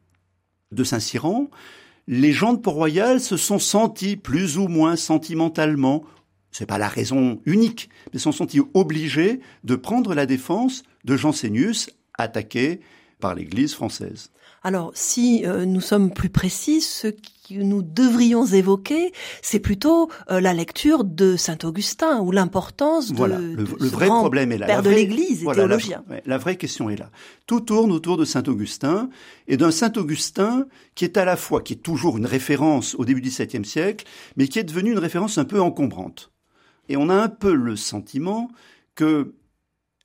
de 0.73 0.85
Saint-Cyran, 0.85 1.51
les 2.13 2.33
gens 2.33 2.55
de 2.55 2.59
Port-Royal 2.59 3.21
se 3.21 3.37
sont 3.37 3.61
sentis 3.61 4.17
plus 4.17 4.59
ou 4.59 4.67
moins 4.67 4.97
sentimentalement, 4.97 6.03
c'est 6.51 6.67
pas 6.67 6.77
la 6.77 6.89
raison 6.89 7.41
unique, 7.47 7.89
mais 8.13 8.19
se 8.19 8.25
sont 8.25 8.33
sentis 8.33 8.61
obligés 8.75 9.39
de 9.63 9.77
prendre 9.77 10.13
la 10.13 10.27
défense 10.27 10.83
de 11.05 11.17
Jansénius 11.17 11.89
attaqué 12.19 12.81
par 13.21 13.35
l'Église 13.35 13.75
française. 13.75 14.31
Alors, 14.63 14.93
si 14.95 15.47
euh, 15.47 15.65
nous 15.65 15.81
sommes 15.81 16.13
plus 16.13 16.29
précis, 16.29 16.83
ce 16.83 17.09
que 17.09 17.55
nous 17.55 17.83
devrions 17.83 18.45
évoquer, 18.45 19.13
c'est 19.43 19.59
plutôt 19.59 20.11
euh, 20.31 20.41
la 20.41 20.53
lecture 20.53 21.03
de 21.03 21.37
Saint 21.37 21.57
Augustin 21.65 22.21
ou 22.21 22.31
l'importance 22.31 23.11
de, 23.13 23.25
le, 23.25 23.65
vrai 23.65 24.07
problème 24.07 24.53
est 24.53 24.59
là. 24.59 24.67
père 24.67 24.83
de 24.83 24.91
l'Église 24.91 25.43
et 25.43 25.47
théologien. 25.47 26.05
La, 26.09 26.21
la, 26.27 26.39
vraie 26.39 26.57
question 26.57 26.91
est 26.91 26.97
là. 26.97 27.11
Tout 27.47 27.61
tourne 27.61 27.91
autour 27.91 28.19
de 28.19 28.25
Saint 28.25 28.45
Augustin 28.45 29.09
et 29.49 29.57
d'un 29.57 29.71
Saint 29.71 29.93
Augustin 29.97 30.67
qui 30.95 31.05
est 31.05 31.17
à 31.17 31.25
la 31.25 31.37
fois, 31.37 31.63
qui 31.63 31.73
est 31.73 31.83
toujours 31.83 32.19
une 32.19 32.27
référence 32.27 32.95
au 32.97 33.05
début 33.05 33.23
du 33.23 33.31
XVIIe 33.31 33.65
siècle, 33.65 34.05
mais 34.37 34.47
qui 34.47 34.59
est 34.59 34.65
devenu 34.65 34.93
une 34.93 34.99
référence 34.99 35.39
un 35.39 35.45
peu 35.45 35.61
encombrante. 35.61 36.31
Et 36.91 36.97
on 36.97 37.09
a 37.09 37.15
un 37.15 37.29
peu 37.29 37.55
le 37.55 37.77
sentiment 37.77 38.51
que 38.95 39.33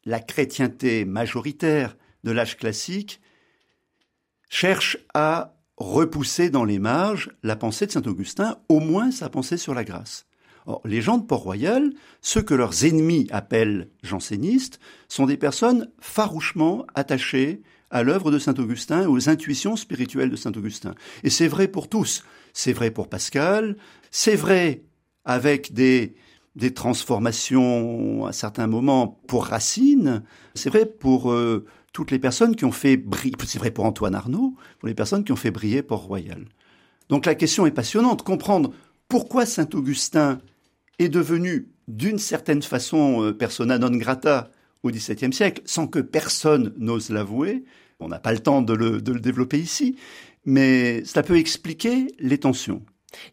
la 0.05 0.19
chrétienté 0.19 1.03
majoritaire 1.03 1.98
de 2.25 2.32
l'âge 2.32 2.58
classique 2.58 3.22
cherche 4.50 4.98
à 5.13 5.55
repousser 5.77 6.50
dans 6.50 6.65
les 6.65 6.79
marges 6.79 7.32
la 7.44 7.55
pensée 7.55 7.86
de 7.86 7.91
saint 7.91 8.01
Augustin, 8.01 8.58
au 8.67 8.79
moins 8.79 9.12
sa 9.12 9.29
pensée 9.29 9.58
sur 9.58 9.74
la 9.74 9.84
grâce. 9.84 10.25
Or, 10.65 10.82
les 10.86 11.01
gens 11.01 11.20
de 11.20 11.25
Port-Royal, 11.25 11.91
ceux 12.22 12.41
que 12.41 12.55
leurs 12.55 12.86
ennemis 12.86 13.27
appellent 13.29 13.89
jansénistes, 14.01 14.79
sont 15.08 15.27
des 15.27 15.38
personnes 15.38 15.91
farouchement 16.00 16.88
attachées 16.96 17.62
à 17.91 18.01
l'œuvre 18.01 18.32
de 18.32 18.39
saint 18.39 18.55
Augustin 18.55 19.08
aux 19.08 19.29
intuitions 19.29 19.75
spirituelles 19.75 20.32
de 20.32 20.36
saint 20.36 20.51
Augustin. 20.51 20.96
Et 21.24 21.29
c'est 21.29 21.48
vrai 21.48 21.67
pour 21.67 21.88
tous. 21.88 22.24
C'est 22.53 22.74
vrai 22.74 22.89
pour 22.89 23.10
Pascal, 23.10 23.77
c'est 24.10 24.36
vrai 24.36 24.84
avec 25.25 25.74
des, 25.74 26.15
des 26.55 26.74
transformations 26.74 28.25
à 28.25 28.32
certains 28.32 28.67
moments 28.67 29.20
pour 29.27 29.46
Racine, 29.46 30.24
c'est 30.55 30.70
vrai 30.70 30.86
pour 30.86 31.32
euh, 31.32 31.65
toutes 31.96 32.12
les 32.12 32.20
personnes 32.20 32.58
qui 32.58 32.66
ont 32.66 32.74
fait 32.74 32.98
briller, 32.98 33.38
c'est 33.46 33.58
vrai 33.58 33.72
pour 33.72 33.86
Antoine 33.86 34.16
Arnaud, 34.16 34.54
pour 34.80 34.88
les 34.90 34.94
personnes 34.94 35.24
qui 35.24 35.32
ont 35.32 35.38
fait 35.38 35.50
briller 35.50 35.82
Port-Royal. 35.82 36.44
Donc 37.08 37.25
la 37.25 37.36
question 37.36 37.66
est 37.66 37.72
passionnante, 37.72 38.22
comprendre 38.22 38.74
pourquoi 39.08 39.46
Saint-Augustin 39.46 40.40
est 41.00 41.08
devenu 41.08 41.70
d'une 41.88 42.20
certaine 42.20 42.62
façon 42.62 43.24
euh, 43.24 43.32
persona 43.32 43.78
non 43.78 43.96
grata 43.96 44.52
au 44.84 44.92
XVIIe 44.92 45.32
siècle, 45.32 45.62
sans 45.64 45.88
que 45.88 46.00
personne 46.00 46.74
n'ose 46.78 47.12
l'avouer. 47.12 47.64
On 48.02 48.10
n'a 48.10 48.20
pas 48.20 48.34
le 48.34 48.40
temps 48.40 48.62
de 48.62 48.74
le 48.74 49.00
développer 49.00 49.58
ici, 49.58 49.96
mais 50.44 51.02
cela 51.06 51.24
peut 51.24 51.38
expliquer 51.38 52.08
les 52.20 52.40
tensions. 52.40 52.84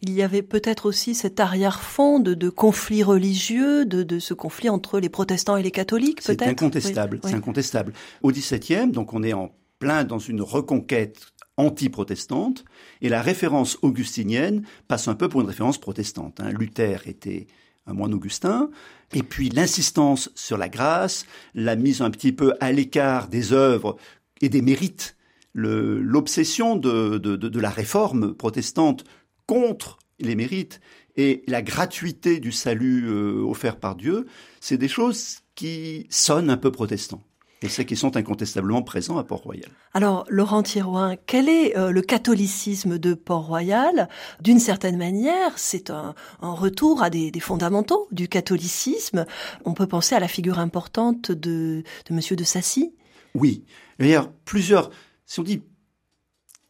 Il 0.03 0.11
y 0.13 0.23
avait 0.23 0.43
peut-être 0.43 0.87
aussi 0.87 1.15
cet 1.15 1.41
arrière-fond 1.41 2.19
de, 2.21 2.49
conflits 2.49 3.03
religieux, 3.03 3.85
de, 3.85 4.19
ce 4.19 4.35
conflit 4.35 4.69
entre 4.69 5.01
les 5.01 5.09
protestants 5.09 5.57
et 5.57 5.63
les 5.63 5.71
catholiques, 5.71 6.23
peut-être? 6.23 6.45
C'est 6.45 6.51
incontestable, 6.51 7.21
c'est 7.23 7.35
incontestable. 7.35 7.93
Au 8.23 8.31
XVIIe, 8.31 8.91
donc 8.91 9.13
on 9.13 9.23
est 9.23 9.33
en 9.33 9.55
plein 9.79 10.05
dans 10.05 10.19
une 10.19 10.43
reconquête 10.43 11.33
anti-protestante, 11.57 12.65
et 13.01 13.09
la 13.09 13.21
référence 13.23 13.79
augustinienne 13.83 14.63
passe 14.89 15.09
un 15.09 15.15
peu 15.15 15.29
pour 15.29 15.41
une 15.41 15.47
référence 15.47 15.79
protestante. 15.79 16.41
Hein. 16.41 16.51
Luther 16.51 17.07
était 17.07 17.47
un 17.87 17.93
moine 17.93 18.15
augustin, 18.15 18.71
et 19.13 19.23
puis 19.23 19.51
l'insistance 19.51 20.31
sur 20.35 20.57
la 20.57 20.69
grâce, 20.69 21.27
la 21.55 21.77
mise 21.77 22.01
un 22.01 22.11
petit 22.11 22.33
peu 22.33 22.55
à 22.61 22.73
l'écart 22.73 23.29
des 23.29 23.53
œuvres 23.53 23.97
et 24.41 24.49
des 24.49 24.63
mérites, 24.63 25.17
l'obsession 25.55 26.77
de, 26.77 27.59
la 27.59 27.71
réforme 27.71 28.35
protestante 28.35 29.05
contre 29.47 29.99
les 30.19 30.35
mérites 30.35 30.81
et 31.17 31.43
la 31.47 31.63
gratuité 31.63 32.41
du 32.41 32.53
salut 32.53 33.09
euh, 33.09 33.43
offert 33.43 33.77
par 33.77 33.97
Dieu, 33.97 34.27
c'est 34.61 34.79
des 34.79 34.89
choses 34.89 35.41
qui 35.55 36.07
sonnent 36.11 36.51
un 36.51 36.57
peu 36.57 36.73
protestants. 36.73 37.23
Et 37.65 37.69
c'est 37.69 37.85
qui 37.85 37.95
sont 37.95 38.17
incontestablement 38.17 38.83
présents 38.83 39.19
à 39.19 39.25
Port-Royal. 39.25 39.71
Alors, 39.95 40.25
Laurent 40.29 40.65
Thirouin, 40.65 41.15
quel 41.27 41.49
est 41.49 41.77
euh, 41.77 41.93
le 41.93 42.03
catholicisme 42.03 42.99
de 42.99 43.15
Port-Royal? 43.15 44.09
D'une 44.41 44.59
certaine 44.59 44.97
manière, 44.97 45.57
c'est 45.57 45.91
un, 45.91 46.15
retour 46.41 47.05
à 47.05 47.11
des, 47.11 47.31
fondamentaux 47.39 48.09
du 48.11 48.27
catholicisme. 48.27 49.27
On 49.65 49.75
peut 49.75 49.87
penser 49.87 50.17
à 50.17 50.21
la 50.21 50.27
figure 50.27 50.59
importante 50.59 51.31
de, 51.31 51.85
de 52.09 52.15
Monsieur 52.15 52.35
de 52.35 52.43
Sassy? 52.43 52.95
Oui. 53.35 53.65
A 54.01 54.27
plusieurs, 54.45 54.91
si 55.27 55.39
on 55.39 55.45
dit 55.45 55.63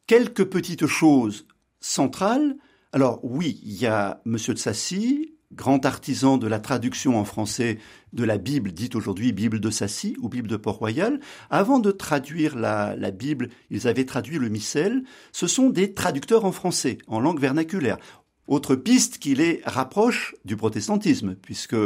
quelques 0.06 0.44
petites 0.44 0.86
choses 0.86 1.46
centrales, 1.82 2.56
alors 2.92 3.20
oui, 3.22 3.60
il 3.64 3.74
y 3.74 3.86
a 3.86 4.22
Monsieur 4.24 4.54
de 4.54 4.58
Sassy, 4.58 5.34
grand 5.54 5.84
artisan 5.84 6.38
de 6.38 6.46
la 6.46 6.60
traduction 6.60 7.18
en 7.18 7.24
français 7.24 7.78
de 8.12 8.24
la 8.24 8.38
Bible, 8.38 8.72
dite 8.72 8.94
aujourd'hui 8.94 9.32
Bible 9.32 9.60
de 9.60 9.70
Sassy 9.70 10.16
ou 10.20 10.28
Bible 10.28 10.48
de 10.48 10.56
Port-Royal. 10.56 11.20
Avant 11.50 11.78
de 11.78 11.90
traduire 11.90 12.56
la, 12.56 12.94
Bible, 13.10 13.48
ils 13.70 13.88
avaient 13.88 14.04
traduit 14.04 14.38
le 14.38 14.48
missel. 14.48 15.04
Ce 15.32 15.46
sont 15.46 15.70
des 15.70 15.94
traducteurs 15.94 16.44
en 16.44 16.52
français, 16.52 16.98
en 17.06 17.20
langue 17.20 17.40
vernaculaire. 17.40 17.98
Autre 18.46 18.74
piste 18.74 19.18
qui 19.18 19.34
les 19.34 19.60
rapproche 19.64 20.34
du 20.44 20.56
protestantisme, 20.56 21.36
puisque 21.36 21.76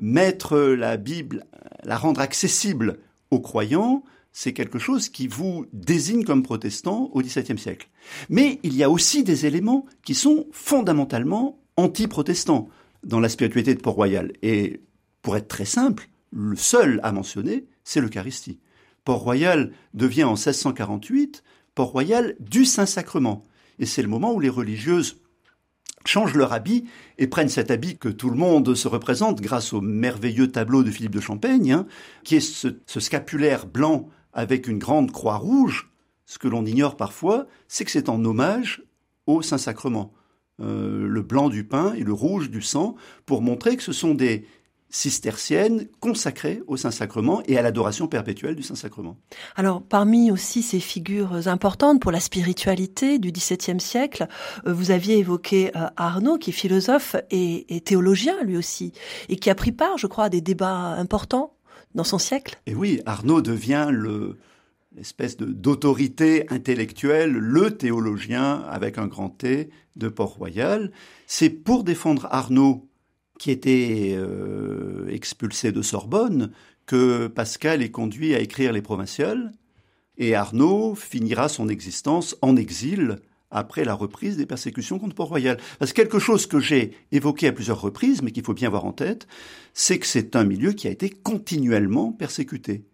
mettre 0.00 0.58
la 0.58 0.96
Bible, 0.96 1.46
la 1.84 1.96
rendre 1.96 2.20
accessible 2.20 2.98
aux 3.30 3.40
croyants, 3.40 4.04
c'est 4.36 4.52
quelque 4.52 4.80
chose 4.80 5.08
qui 5.08 5.28
vous 5.28 5.64
désigne 5.72 6.24
comme 6.24 6.42
protestant 6.42 7.08
au 7.12 7.22
XVIIe 7.22 7.56
siècle. 7.56 7.88
Mais 8.28 8.58
il 8.64 8.74
y 8.74 8.82
a 8.82 8.90
aussi 8.90 9.22
des 9.22 9.46
éléments 9.46 9.86
qui 10.04 10.14
sont 10.14 10.48
fondamentalement 10.50 11.62
anti-protestants 11.76 12.68
dans 13.04 13.20
la 13.20 13.28
spiritualité 13.28 13.76
de 13.76 13.80
Port-Royal. 13.80 14.32
Et 14.42 14.80
pour 15.22 15.36
être 15.36 15.46
très 15.46 15.64
simple, 15.64 16.08
le 16.32 16.56
seul 16.56 16.98
à 17.04 17.12
mentionner, 17.12 17.66
c'est 17.84 18.00
l'Eucharistie. 18.00 18.58
Port-Royal 19.04 19.70
devient 19.94 20.24
en 20.24 20.32
1648 20.32 21.44
Port-Royal 21.76 22.34
du 22.40 22.64
Saint-Sacrement. 22.64 23.44
Et 23.78 23.86
c'est 23.86 24.02
le 24.02 24.08
moment 24.08 24.32
où 24.32 24.40
les 24.40 24.48
religieuses 24.48 25.20
changent 26.06 26.34
leur 26.34 26.52
habit 26.52 26.84
et 27.18 27.28
prennent 27.28 27.48
cet 27.48 27.70
habit 27.70 27.98
que 27.98 28.08
tout 28.08 28.30
le 28.30 28.36
monde 28.36 28.74
se 28.74 28.88
représente 28.88 29.40
grâce 29.40 29.72
au 29.72 29.80
merveilleux 29.80 30.50
tableau 30.50 30.82
de 30.82 30.90
Philippe 30.90 31.14
de 31.14 31.20
Champaigne, 31.20 31.72
hein, 31.72 31.86
qui 32.24 32.36
est 32.36 32.40
ce 32.40 33.00
scapulaire 33.00 33.66
blanc 33.66 34.10
avec 34.34 34.66
une 34.68 34.78
grande 34.78 35.12
croix 35.12 35.36
rouge, 35.36 35.90
ce 36.26 36.38
que 36.38 36.48
l'on 36.48 36.66
ignore 36.66 36.96
parfois, 36.96 37.46
c'est 37.68 37.84
que 37.84 37.90
c'est 37.90 38.08
en 38.08 38.22
hommage 38.24 38.82
au 39.26 39.40
Saint-Sacrement. 39.40 40.12
Euh, 40.60 41.06
le 41.08 41.22
blanc 41.22 41.48
du 41.48 41.64
pain 41.64 41.94
et 41.94 42.04
le 42.04 42.12
rouge 42.12 42.50
du 42.50 42.62
sang, 42.62 42.94
pour 43.26 43.42
montrer 43.42 43.76
que 43.76 43.82
ce 43.82 43.92
sont 43.92 44.14
des 44.14 44.46
cisterciennes 44.88 45.88
consacrées 45.98 46.62
au 46.68 46.76
Saint-Sacrement 46.76 47.42
et 47.46 47.58
à 47.58 47.62
l'adoration 47.62 48.06
perpétuelle 48.06 48.54
du 48.54 48.62
Saint-Sacrement. 48.62 49.16
Alors, 49.56 49.82
parmi 49.82 50.30
aussi 50.30 50.62
ces 50.62 50.78
figures 50.78 51.48
importantes 51.48 52.00
pour 52.00 52.12
la 52.12 52.20
spiritualité 52.20 53.18
du 53.18 53.32
XVIIe 53.32 53.80
siècle, 53.80 54.28
euh, 54.66 54.72
vous 54.72 54.92
aviez 54.92 55.18
évoqué 55.18 55.76
euh, 55.76 55.88
Arnaud, 55.96 56.38
qui 56.38 56.50
est 56.50 56.52
philosophe 56.52 57.16
et, 57.32 57.74
et 57.74 57.80
théologien 57.80 58.40
lui 58.44 58.56
aussi, 58.56 58.92
et 59.28 59.36
qui 59.36 59.50
a 59.50 59.56
pris 59.56 59.72
part, 59.72 59.98
je 59.98 60.06
crois, 60.06 60.24
à 60.24 60.28
des 60.28 60.40
débats 60.40 60.92
importants 60.92 61.53
dans 61.94 62.04
son 62.04 62.18
siècle? 62.18 62.60
Et 62.66 62.74
oui, 62.74 63.00
Arnaud 63.06 63.40
devient 63.40 63.88
le, 63.90 64.38
l'espèce 64.94 65.36
d'autorité 65.36 66.46
intellectuelle, 66.50 67.32
le 67.32 67.76
théologien 67.76 68.62
avec 68.68 68.98
un 68.98 69.06
grand 69.06 69.30
T 69.30 69.70
de 69.96 70.08
Port-Royal. 70.08 70.90
C'est 71.26 71.50
pour 71.50 71.84
défendre 71.84 72.28
Arnaud, 72.30 72.88
qui 73.38 73.50
était 73.50 74.14
euh, 74.16 75.08
expulsé 75.08 75.72
de 75.72 75.82
Sorbonne, 75.82 76.52
que 76.86 77.26
Pascal 77.28 77.82
est 77.82 77.90
conduit 77.90 78.34
à 78.34 78.40
écrire 78.40 78.72
les 78.72 78.82
provinciales, 78.82 79.52
et 80.16 80.34
Arnaud 80.34 80.94
finira 80.94 81.48
son 81.48 81.68
existence 81.68 82.36
en 82.40 82.56
exil 82.56 83.18
après 83.54 83.84
la 83.84 83.94
reprise 83.94 84.36
des 84.36 84.46
persécutions 84.46 84.98
contre 84.98 85.14
Port-Royal. 85.14 85.58
Parce 85.78 85.92
que 85.92 86.02
quelque 86.02 86.18
chose 86.18 86.46
que 86.46 86.60
j'ai 86.60 86.92
évoqué 87.12 87.46
à 87.46 87.52
plusieurs 87.52 87.80
reprises, 87.80 88.20
mais 88.20 88.32
qu'il 88.32 88.44
faut 88.44 88.52
bien 88.52 88.68
avoir 88.68 88.84
en 88.84 88.92
tête, 88.92 89.26
c'est 89.72 89.98
que 89.98 90.06
c'est 90.06 90.36
un 90.36 90.44
milieu 90.44 90.72
qui 90.72 90.88
a 90.88 90.90
été 90.90 91.08
continuellement 91.08 92.12
persécuté. 92.12 92.84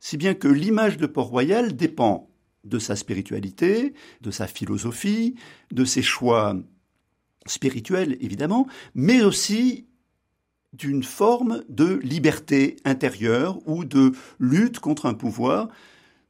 Si 0.00 0.16
bien 0.16 0.34
que 0.34 0.48
l'image 0.48 0.98
de 0.98 1.06
Port-Royal 1.06 1.74
dépend 1.74 2.28
de 2.64 2.78
sa 2.78 2.96
spiritualité, 2.96 3.94
de 4.20 4.30
sa 4.30 4.46
philosophie, 4.46 5.36
de 5.72 5.84
ses 5.84 6.02
choix 6.02 6.56
spirituels 7.46 8.16
évidemment, 8.20 8.66
mais 8.94 9.22
aussi 9.22 9.86
d'une 10.72 11.02
forme 11.02 11.62
de 11.68 11.94
liberté 12.02 12.76
intérieure 12.84 13.58
ou 13.66 13.84
de 13.84 14.12
lutte 14.38 14.80
contre 14.80 15.06
un 15.06 15.14
pouvoir 15.14 15.68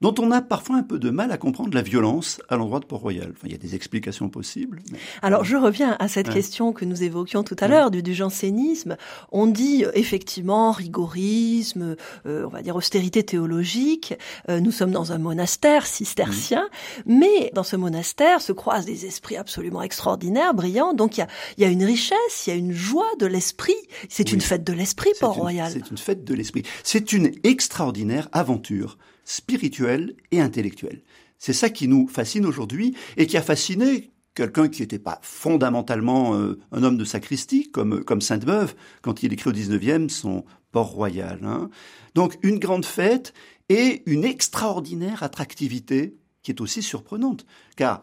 dont 0.01 0.15
on 0.19 0.31
a 0.31 0.41
parfois 0.41 0.77
un 0.77 0.83
peu 0.83 0.99
de 0.99 1.11
mal 1.11 1.33
à 1.33 1.39
comprendre 1.39 1.75
la 1.75 1.83
violence 1.83 2.41
à 2.49 2.57
l'endroit 2.57 2.81
de 2.81 2.87
Port-Royal. 2.87 3.33
Enfin, 3.33 3.47
il 3.47 3.53
y 3.53 3.55
a 3.55 3.59
des 3.59 3.75
explications 3.75 4.29
possibles. 4.29 4.81
Alors, 5.23 5.45
je 5.45 5.57
reviens 5.57 5.97
à 5.99 6.09
cette 6.09 6.29
question 6.29 6.73
que 6.73 6.85
nous 6.85 7.03
évoquions 7.03 7.43
tout 7.43 7.57
à 7.61 7.69
l'heure 7.69 7.91
du, 7.91 8.03
du, 8.03 8.15
jansénisme. 8.15 8.97
On 9.33 9.47
dit 9.47 9.85
euh, 9.85 9.91
effectivement 9.95 10.71
rigorisme, 10.73 11.97
euh, 12.27 12.45
on 12.47 12.49
va 12.49 12.63
dire 12.63 12.77
austérité 12.77 13.23
théologique. 13.23 14.15
Euh, 14.49 14.61
nous 14.61 14.71
sommes 14.71 14.93
dans 14.93 15.13
un 15.13 15.19
monastère 15.19 15.87
cistercien, 15.87 16.69
mais 17.07 17.51
dans 17.55 17.63
ce 17.65 17.77
monastère 17.77 18.41
se 18.41 18.53
croisent 18.53 18.87
des 18.87 19.07
esprits 19.07 19.37
absolument 19.37 19.83
extraordinaires, 19.83 20.55
brillants. 20.55 20.95
Donc, 20.95 21.17
il 21.17 21.21
y 21.21 21.25
a, 21.25 21.29
il 21.57 21.63
y 21.63 21.67
a 21.67 21.71
une 21.71 21.85
richesse, 21.85 22.47
il 22.47 22.51
y 22.51 22.53
a 22.53 22.57
une 22.57 22.73
joie 22.73 23.11
de 23.19 23.27
l'esprit. 23.27 23.77
C'est 24.09 24.33
une 24.33 24.41
fête 24.41 24.65
de 24.65 24.73
l'esprit, 24.73 25.11
Port-Royal. 25.19 25.73
C'est 25.73 25.91
une 25.91 25.99
fête 25.99 26.25
de 26.25 26.35
l'esprit. 26.35 26.63
C'est 26.85 27.13
une 27.13 27.33
extraordinaire 27.43 28.29
aventure 28.33 28.99
spirituel 29.29 30.17
et 30.31 30.41
intellectuel. 30.41 31.03
C'est 31.39 31.53
ça 31.53 31.69
qui 31.69 31.87
nous 31.87 32.09
fascine 32.09 32.47
aujourd'hui 32.47 32.97
et 33.19 33.27
qui 33.27 33.37
a 33.37 33.43
fasciné 33.43 34.11
quelqu'un 34.35 34.69
qui 34.69 34.81
n'était 34.81 34.99
pas 34.99 35.21
fondamentalement 35.23 36.35
euh, 36.35 36.59
un 36.73 36.83
homme 36.83 36.97
de 36.97 37.05
sacristie, 37.05 37.71
comme, 37.71 38.21
Sainte-Beuve, 38.21 38.75
quand 39.03 39.23
il 39.23 39.33
écrit 39.33 39.51
au 39.51 39.53
19e 39.53 40.09
son 40.09 40.45
Port-Royal. 40.73 41.41
Hein. 41.45 41.69
Donc 42.15 42.39
une 42.43 42.59
grande 42.59 42.87
fête 42.87 43.35
et 43.69 44.03
une 44.07 44.25
extraordinaire 44.25 45.23
attractivité 45.23 46.17
qui 46.43 46.51
est 46.51 46.63
aussi 46.63 46.83
surprenante. 46.83 47.45
Car 47.77 48.03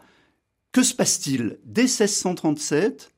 que 0.70 0.84
se 0.84 0.94
passe-t-il? 0.94 1.58
Dès 1.64 1.82
1637, 1.82 3.10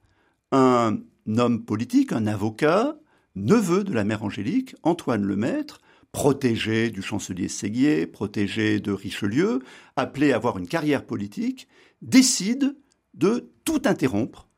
un 0.52 0.98
homme 1.26 1.62
politique, 1.62 2.12
un 2.12 2.26
avocat, 2.26 2.96
neveu 3.34 3.84
de 3.84 3.92
la 3.92 4.04
mère 4.04 4.22
Angélique, 4.22 4.74
Antoine 4.82 5.24
Lemaître, 5.24 5.80
protégé 6.12 6.90
du 6.90 7.02
chancelier 7.02 7.48
Séguier, 7.48 8.06
protégé 8.06 8.80
de 8.80 8.92
Richelieu, 8.92 9.60
appelé 9.96 10.32
à 10.32 10.36
avoir 10.36 10.58
une 10.58 10.68
carrière 10.68 11.04
politique, 11.04 11.68
décide 12.02 12.76
de 13.14 13.50
tout 13.64 13.82
interrompre, 13.84 14.48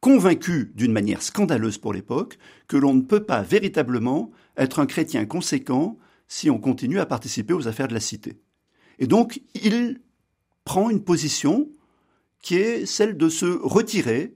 convaincu 0.00 0.72
d'une 0.74 0.92
manière 0.92 1.22
scandaleuse 1.22 1.78
pour 1.78 1.92
l'époque 1.92 2.38
que 2.68 2.76
l'on 2.76 2.94
ne 2.94 3.02
peut 3.02 3.24
pas 3.24 3.42
véritablement 3.42 4.30
être 4.56 4.78
un 4.78 4.86
chrétien 4.86 5.26
conséquent 5.26 5.98
si 6.28 6.50
on 6.50 6.58
continue 6.58 7.00
à 7.00 7.06
participer 7.06 7.54
aux 7.54 7.68
affaires 7.68 7.88
de 7.88 7.94
la 7.94 8.00
cité. 8.00 8.40
Et 8.98 9.06
donc, 9.06 9.40
il 9.54 10.00
prend 10.64 10.90
une 10.90 11.02
position 11.02 11.68
qui 12.40 12.56
est 12.56 12.86
celle 12.86 13.16
de 13.16 13.28
se 13.28 13.46
retirer 13.46 14.34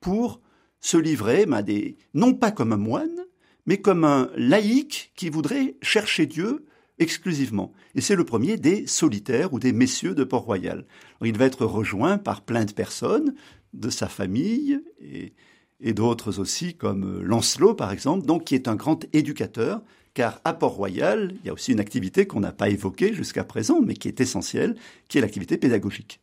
pour 0.00 0.40
se 0.80 0.96
livrer, 0.96 1.46
ben, 1.46 1.62
des, 1.62 1.96
non 2.14 2.34
pas 2.34 2.50
comme 2.50 2.72
un 2.72 2.76
moine, 2.76 3.24
mais 3.66 3.78
comme 3.78 4.04
un 4.04 4.30
laïc 4.36 5.12
qui 5.16 5.28
voudrait 5.28 5.76
chercher 5.82 6.26
Dieu 6.26 6.66
exclusivement. 6.98 7.72
Et 7.94 8.00
c'est 8.00 8.16
le 8.16 8.24
premier 8.24 8.56
des 8.56 8.86
solitaires 8.86 9.52
ou 9.52 9.58
des 9.58 9.72
messieurs 9.72 10.14
de 10.14 10.24
Port-Royal. 10.24 10.86
Il 11.24 11.36
va 11.36 11.46
être 11.46 11.66
rejoint 11.66 12.18
par 12.18 12.42
plein 12.42 12.64
de 12.64 12.72
personnes, 12.72 13.34
de 13.72 13.90
sa 13.90 14.08
famille 14.08 14.80
et, 15.00 15.94
d'autres 15.94 16.40
aussi, 16.40 16.74
comme 16.74 17.22
Lancelot 17.22 17.74
par 17.74 17.92
exemple, 17.92 18.26
donc 18.26 18.44
qui 18.44 18.54
est 18.54 18.68
un 18.68 18.76
grand 18.76 19.04
éducateur, 19.12 19.82
car 20.14 20.40
à 20.44 20.52
Port-Royal, 20.52 21.34
il 21.42 21.46
y 21.46 21.50
a 21.50 21.52
aussi 21.52 21.72
une 21.72 21.80
activité 21.80 22.26
qu'on 22.26 22.40
n'a 22.40 22.52
pas 22.52 22.68
évoquée 22.68 23.14
jusqu'à 23.14 23.44
présent, 23.44 23.80
mais 23.80 23.94
qui 23.94 24.08
est 24.08 24.20
essentielle, 24.20 24.76
qui 25.08 25.18
est 25.18 25.20
l'activité 25.20 25.56
pédagogique. 25.56 26.21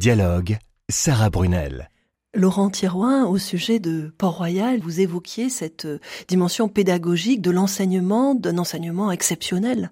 Dialogue, 0.00 0.56
Sarah 0.88 1.28
Brunel. 1.28 1.90
Laurent 2.34 2.70
Thirouin, 2.70 3.26
au 3.26 3.36
sujet 3.36 3.80
de 3.80 4.10
Port-Royal, 4.16 4.80
vous 4.80 5.00
évoquiez 5.00 5.50
cette 5.50 5.84
euh, 5.84 5.98
dimension 6.26 6.70
pédagogique 6.70 7.42
de 7.42 7.50
l'enseignement, 7.50 8.34
d'un 8.34 8.56
enseignement 8.56 9.12
exceptionnel. 9.12 9.90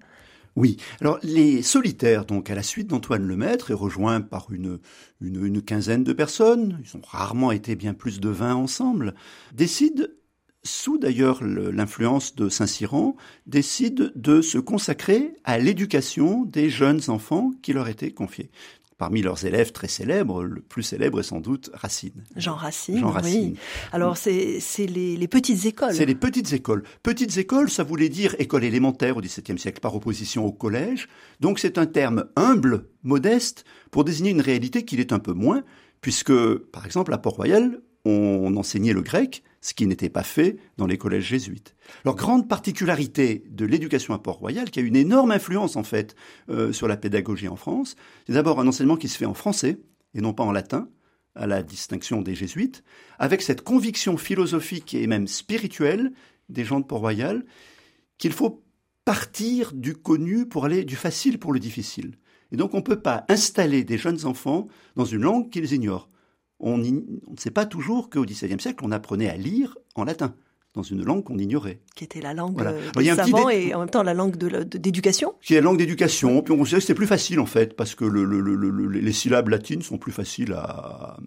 Oui. 0.55 0.77
Alors, 0.99 1.19
les 1.21 1.61
solitaires, 1.61 2.25
donc, 2.25 2.49
à 2.49 2.55
la 2.55 2.63
suite 2.63 2.87
d'Antoine 2.87 3.21
Lemaître, 3.21 3.69
et 3.69 3.75
rejoints 3.75 4.19
par 4.19 4.47
une, 4.51 4.79
une, 5.21 5.45
une, 5.45 5.61
quinzaine 5.61 6.03
de 6.03 6.13
personnes, 6.13 6.81
ils 6.83 6.97
ont 6.97 7.01
rarement 7.07 7.51
été 7.51 7.75
bien 7.75 7.93
plus 7.93 8.19
de 8.19 8.29
20 8.29 8.55
ensemble, 8.55 9.13
décident, 9.53 10.05
sous 10.63 10.97
d'ailleurs 10.97 11.43
l'influence 11.43 12.35
de 12.35 12.49
Saint-Cyran, 12.49 13.15
décident 13.45 14.07
de 14.15 14.41
se 14.41 14.57
consacrer 14.57 15.35
à 15.43 15.59
l'éducation 15.59 16.45
des 16.45 16.71
jeunes 16.71 17.01
enfants 17.09 17.51
qui 17.61 17.73
leur 17.73 17.87
étaient 17.87 18.11
confiés 18.11 18.49
parmi 18.99 19.21
leurs 19.21 19.45
élèves 19.45 19.71
très 19.71 19.87
célèbres, 19.87 20.43
le 20.43 20.61
plus 20.61 20.83
célèbre 20.83 21.21
est 21.21 21.23
sans 21.23 21.39
doute 21.39 21.71
Racine. 21.73 22.25
Jean 22.35 22.53
Racine. 22.53 22.99
Jean 22.99 23.09
Racine. 23.09 23.51
Oui. 23.53 23.59
Alors 23.93 24.17
c'est 24.17 24.59
les, 24.77 25.15
les, 25.15 25.27
petites 25.27 25.65
écoles. 25.65 25.95
C'est 25.95 26.05
les 26.05 26.15
petites 26.15 26.51
écoles. 26.51 26.83
Petites 27.01 27.37
écoles, 27.37 27.69
ça 27.69 27.83
voulait 27.83 28.09
dire 28.09 28.35
école 28.39 28.65
élémentaire 28.65 29.15
au 29.15 29.21
XVIIe 29.21 29.57
siècle 29.57 29.79
par 29.79 29.95
opposition 29.95 30.45
au 30.45 30.51
collège. 30.51 31.07
Donc 31.39 31.59
c'est 31.59 31.77
un 31.77 31.85
terme 31.85 32.25
humble, 32.35 32.87
modeste, 33.03 33.63
pour 33.89 34.03
désigner 34.03 34.31
une 34.31 34.41
réalité 34.41 34.83
qu'il 34.83 34.99
est 34.99 35.13
un 35.13 35.19
peu 35.19 35.33
moins, 35.33 35.63
puisque 36.01 36.33
par 36.71 36.85
exemple 36.85 37.13
à 37.13 37.17
Port-Royal, 37.17 37.79
on 38.09 38.55
enseignait 38.55 38.93
le 38.93 39.01
grec, 39.01 39.43
ce 39.61 39.73
qui 39.73 39.87
n'était 39.87 40.09
pas 40.09 40.23
fait 40.23 40.57
dans 40.77 40.87
les 40.87 40.97
collèges 40.97 41.25
jésuites. 41.25 41.75
Alors, 42.03 42.15
grande 42.15 42.47
particularité 42.47 43.43
de 43.49 43.65
l'éducation 43.65 44.13
à 44.13 44.19
Port-Royal, 44.19 44.69
qui 44.69 44.79
a 44.79 44.83
une 44.83 44.95
énorme 44.95 45.31
influence 45.31 45.75
en 45.75 45.83
fait 45.83 46.15
euh, 46.49 46.71
sur 46.71 46.87
la 46.87 46.97
pédagogie 46.97 47.47
en 47.47 47.55
France, 47.55 47.95
c'est 48.25 48.33
d'abord 48.33 48.59
un 48.59 48.67
enseignement 48.67 48.97
qui 48.97 49.09
se 49.09 49.17
fait 49.17 49.25
en 49.25 49.33
français 49.33 49.79
et 50.13 50.21
non 50.21 50.33
pas 50.33 50.43
en 50.43 50.51
latin, 50.51 50.89
à 51.35 51.47
la 51.47 51.63
distinction 51.63 52.21
des 52.21 52.35
jésuites, 52.35 52.83
avec 53.19 53.41
cette 53.41 53.61
conviction 53.61 54.17
philosophique 54.17 54.93
et 54.93 55.07
même 55.07 55.27
spirituelle 55.27 56.11
des 56.49 56.65
gens 56.65 56.79
de 56.79 56.85
Port-Royal 56.85 57.45
qu'il 58.17 58.33
faut 58.33 58.63
partir 59.05 59.71
du 59.73 59.95
connu 59.95 60.45
pour 60.47 60.65
aller 60.65 60.83
du 60.83 60.95
facile 60.95 61.39
pour 61.39 61.53
le 61.53 61.59
difficile. 61.59 62.15
Et 62.51 62.57
donc 62.57 62.73
on 62.73 62.77
ne 62.77 62.83
peut 62.83 63.01
pas 63.01 63.25
installer 63.29 63.83
des 63.83 63.97
jeunes 63.97 64.25
enfants 64.25 64.67
dans 64.95 65.05
une 65.05 65.21
langue 65.21 65.49
qu'ils 65.49 65.73
ignorent 65.73 66.09
on, 66.59 66.77
ne 66.77 67.01
sait 67.37 67.51
pas 67.51 67.65
toujours 67.65 68.09
qu'au 68.09 68.25
XVIIe 68.25 68.59
siècle, 68.59 68.83
on 68.83 68.91
apprenait 68.91 69.29
à 69.29 69.37
lire 69.37 69.77
en 69.95 70.03
latin 70.03 70.33
dans 70.75 70.83
une 70.83 71.03
langue 71.03 71.23
qu'on 71.23 71.37
ignorait. 71.37 71.79
Qui 71.95 72.03
était 72.03 72.21
la 72.21 72.33
langue 72.33 72.53
voilà. 72.53 72.73
des 72.95 73.05
savants 73.15 73.49
et 73.49 73.73
en 73.73 73.79
même 73.79 73.89
temps 73.89 74.03
la 74.03 74.13
langue 74.13 74.37
d'éducation. 74.37 75.33
Qui 75.41 75.53
est 75.53 75.57
la 75.57 75.63
langue 75.63 75.77
d'éducation. 75.77 76.41
Puis 76.41 76.53
on 76.53 76.57
considérait 76.57 76.79
que 76.79 76.87
c'était 76.87 76.97
plus 76.97 77.07
facile 77.07 77.39
en 77.39 77.45
fait, 77.45 77.75
parce 77.75 77.95
que 77.95 78.05
les 78.05 79.11
syllabes 79.11 79.49
latines 79.49 79.81
sont 79.81 79.97
plus 79.97 80.11
faciles 80.11 80.53
à, 80.53 81.17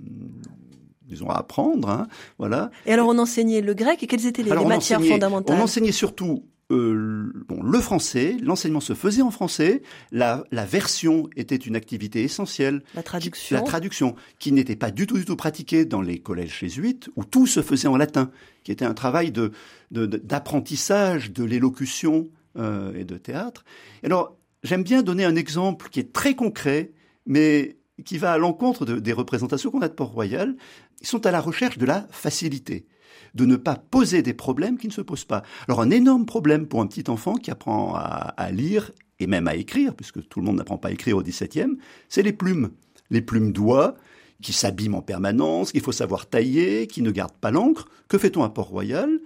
disons, 1.03 1.29
à 1.29 1.39
apprendre. 1.39 1.89
Hein, 1.89 2.09
voilà. 2.39 2.71
Et 2.87 2.93
alors 2.93 3.09
on 3.09 3.19
enseignait 3.19 3.63
le 3.63 3.75
grec 3.75 4.03
et 4.03 4.07
quelles 4.07 4.27
étaient 4.27 4.43
les, 4.43 4.53
matières 4.53 5.03
fondamentales? 5.03 5.57
On 5.59 5.63
enseignait 5.63 5.93
surtout 5.93 6.45
euh, 6.73 7.33
bon, 7.49 7.63
le 7.63 7.81
français, 7.81 8.37
l'enseignement 8.41 8.81
se 8.81 8.95
faisait 8.95 9.23
en 9.23 9.31
français, 9.31 9.83
la, 10.11 10.45
la, 10.51 10.65
version 10.65 11.29
était 11.37 11.57
une 11.57 11.77
activité 11.77 12.23
essentielle. 12.23 12.83
La 12.95 13.03
traduction. 13.03 13.57
la 13.57 13.63
traduction, 13.63 14.15
qui 14.39 14.53
n'était 14.53 14.77
pas 14.77 14.91
du 14.91 15.07
tout, 15.07 15.19
du 15.19 15.25
tout 15.25 15.37
pratiquée 15.37 15.85
dans 15.85 16.01
les 16.01 16.19
collèges 16.19 16.59
jésuites, 16.59 17.11
où 17.17 17.25
tout 17.25 17.47
se 17.47 17.63
faisait 17.63 17.89
en 17.89 17.97
latin, 17.97 18.31
qui 18.65 18.73
était 18.73 18.85
un 18.85 18.95
travail 18.95 19.31
de, 19.33 19.53
d'apprentissage 19.91 21.33
de, 21.33 21.45
l'élocution 21.45 22.29
euh, 22.57 22.95
et 22.95 23.05
de 23.05 23.19
théâtre. 23.19 23.65
alors, 24.03 24.37
j'aime 24.63 24.85
bien 24.85 25.03
donner 25.03 25.25
un 25.25 25.37
exemple 25.37 25.89
qui 25.91 26.01
est 26.01 26.13
très 26.13 26.35
concret, 26.35 26.93
mais 27.27 27.77
qui 28.05 28.17
va 28.17 28.33
à 28.33 28.39
l'encontre 28.39 28.85
des 28.85 29.13
représentations 29.13 29.71
qu'on 29.71 29.83
a 29.83 29.89
de 29.89 29.95
Port-Royal. 29.95 30.57
Ils 31.01 31.07
sont 31.07 31.27
à 31.27 31.31
la 31.31 31.41
recherche 31.41 31.79
de 31.79 31.85
la 31.85 32.07
facilité 32.11 32.87
de 33.35 33.47
ne 33.47 33.57
pas 33.57 33.77
poser 33.77 34.23
des 34.23 34.35
problèmes 34.35 34.79
qui 34.79 34.89
ne 34.89 34.93
se 34.93 35.01
posent 35.01 35.25
pas. 35.25 35.43
Alors 35.69 35.81
un 35.81 35.91
énorme 35.91 36.27
problème 36.27 36.67
pour 36.67 36.81
un 36.81 36.87
petit 36.87 37.09
enfant 37.09 37.35
qui 37.35 37.51
apprend 37.51 37.95
à, 37.95 38.51
lire 38.51 38.91
et 39.19 39.27
même 39.27 39.49
à 39.49 39.55
écrire, 39.55 39.95
puisque 39.95 40.27
tout 40.29 40.41
le 40.41 40.47
monde 40.47 40.57
n'apprend 40.57 40.79
pas 40.79 40.89
à 40.89 40.93
écrire 40.93 41.17
au 41.17 41.23
XVIIe, 41.23 41.77
c'est 42.09 42.23
les 42.23 42.33
plumes. 42.33 42.71
Les 43.11 43.23
plumes 43.23 43.53
d'oie 43.53 43.97
qui 44.43 44.53
s'abîment 44.53 44.97
en 44.97 45.03
permanence, 45.03 45.73
qu'il 45.73 45.81
faut 45.81 45.93
savoir 45.93 46.29
tailler, 46.29 46.87
qui 46.87 47.01
ne 47.01 47.11
gardent 47.11 47.39
pas 47.41 47.53
l'encre. 47.53 47.89
Que 48.09 48.19
fait-on 48.19 48.43
à 48.43 48.49
Port-Royal? 48.49 49.21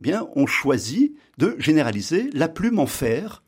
Bien, 0.00 0.28
on 0.36 0.46
choisit 0.46 1.16
de 1.38 1.56
généraliser 1.58 2.30
la 2.34 2.48
plume 2.48 2.78
en 2.78 2.86
fer, 2.86 3.42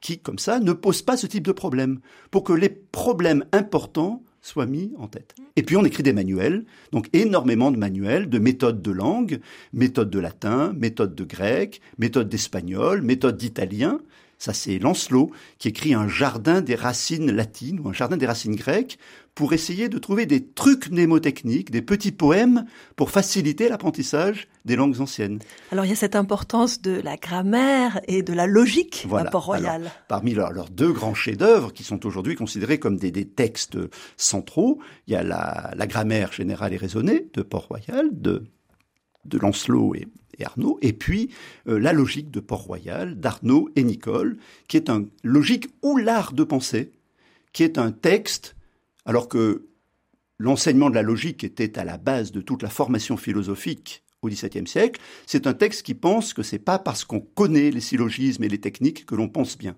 qui, 0.00 0.20
comme 0.20 0.38
ça, 0.38 0.60
ne 0.60 0.72
pose 0.72 1.02
pas 1.02 1.16
ce 1.16 1.26
type 1.26 1.44
de 1.44 1.52
problème, 1.52 2.00
pour 2.30 2.44
que 2.44 2.52
les 2.52 2.68
problèmes 2.68 3.44
importants 3.50 4.22
soit 4.42 4.66
mis 4.66 4.92
en 4.98 5.08
tête. 5.08 5.34
Et 5.56 5.62
puis 5.62 5.76
on 5.76 5.84
écrit 5.84 6.02
des 6.02 6.12
manuels, 6.12 6.64
donc 6.92 7.08
énormément 7.12 7.70
de 7.70 7.76
manuels, 7.76 8.28
de 8.28 8.38
méthodes 8.38 8.82
de 8.82 8.90
langue, 8.90 9.40
méthodes 9.72 10.10
de 10.10 10.18
latin, 10.18 10.72
méthodes 10.76 11.14
de 11.14 11.24
grec, 11.24 11.80
méthodes 11.98 12.28
d'espagnol, 12.28 13.02
méthodes 13.02 13.36
d'italien. 13.36 14.00
Ça, 14.38 14.52
c'est 14.52 14.78
Lancelot 14.78 15.32
qui 15.58 15.68
écrit 15.68 15.94
un 15.94 16.06
jardin 16.06 16.60
des 16.60 16.76
racines 16.76 17.30
latines 17.30 17.80
ou 17.80 17.88
un 17.88 17.92
jardin 17.92 18.16
des 18.16 18.26
racines 18.26 18.54
grecques 18.54 18.98
pour 19.34 19.52
essayer 19.52 19.88
de 19.88 19.98
trouver 19.98 20.26
des 20.26 20.44
trucs 20.44 20.90
mnémotechniques, 20.90 21.70
des 21.70 21.82
petits 21.82 22.12
poèmes 22.12 22.64
pour 22.96 23.10
faciliter 23.10 23.68
l'apprentissage 23.68 24.48
des 24.64 24.76
langues 24.76 25.00
anciennes. 25.00 25.40
Alors 25.72 25.84
il 25.84 25.88
y 25.88 25.92
a 25.92 25.96
cette 25.96 26.16
importance 26.16 26.82
de 26.82 27.00
la 27.00 27.16
grammaire 27.16 28.00
et 28.06 28.22
de 28.22 28.32
la 28.32 28.46
logique 28.46 29.06
à 29.12 29.24
Port-Royal. 29.24 29.90
parmi 30.08 30.34
leurs, 30.34 30.68
deux 30.70 30.92
grands 30.92 31.14
chefs-d'œuvre 31.14 31.72
qui 31.72 31.84
sont 31.84 32.06
aujourd'hui 32.06 32.34
considérés 32.34 32.78
comme 32.78 32.96
des, 32.96 33.12
textes 33.28 33.78
centraux, 34.16 34.80
il 35.06 35.14
y 35.14 35.16
a 35.16 35.22
la, 35.22 35.86
grammaire 35.86 36.32
générale 36.32 36.74
et 36.74 36.76
raisonnée 36.76 37.28
de 37.32 37.42
Port-Royal, 37.42 38.08
de, 38.12 38.44
de 39.24 39.38
Lancelot 39.38 39.94
et, 39.94 40.06
Arnaud, 40.44 40.78
et 40.82 40.92
puis 40.92 41.30
euh, 41.68 41.78
la 41.78 41.92
logique 41.92 42.30
de 42.30 42.40
Port-Royal, 42.40 43.18
d'Arnaud 43.18 43.70
et 43.76 43.82
Nicole, 43.82 44.38
qui 44.68 44.76
est 44.76 44.90
un 44.90 45.06
logique 45.22 45.68
ou 45.82 45.96
l'art 45.96 46.32
de 46.32 46.44
penser, 46.44 46.92
qui 47.52 47.62
est 47.62 47.78
un 47.78 47.92
texte 47.92 48.56
alors 49.04 49.28
que 49.28 49.66
l'enseignement 50.38 50.90
de 50.90 50.94
la 50.94 51.02
logique 51.02 51.44
était 51.44 51.78
à 51.78 51.84
la 51.84 51.96
base 51.96 52.30
de 52.30 52.40
toute 52.40 52.62
la 52.62 52.68
formation 52.68 53.16
philosophique 53.16 54.04
au 54.22 54.28
XVIIe 54.28 54.66
siècle, 54.66 55.00
c'est 55.26 55.46
un 55.46 55.54
texte 55.54 55.82
qui 55.82 55.94
pense 55.94 56.34
que 56.34 56.42
c'est 56.42 56.58
pas 56.58 56.78
parce 56.78 57.04
qu'on 57.04 57.20
connaît 57.20 57.70
les 57.70 57.80
syllogismes 57.80 58.44
et 58.44 58.48
les 58.48 58.60
techniques 58.60 59.06
que 59.06 59.14
l'on 59.14 59.28
pense 59.28 59.56
bien, 59.56 59.76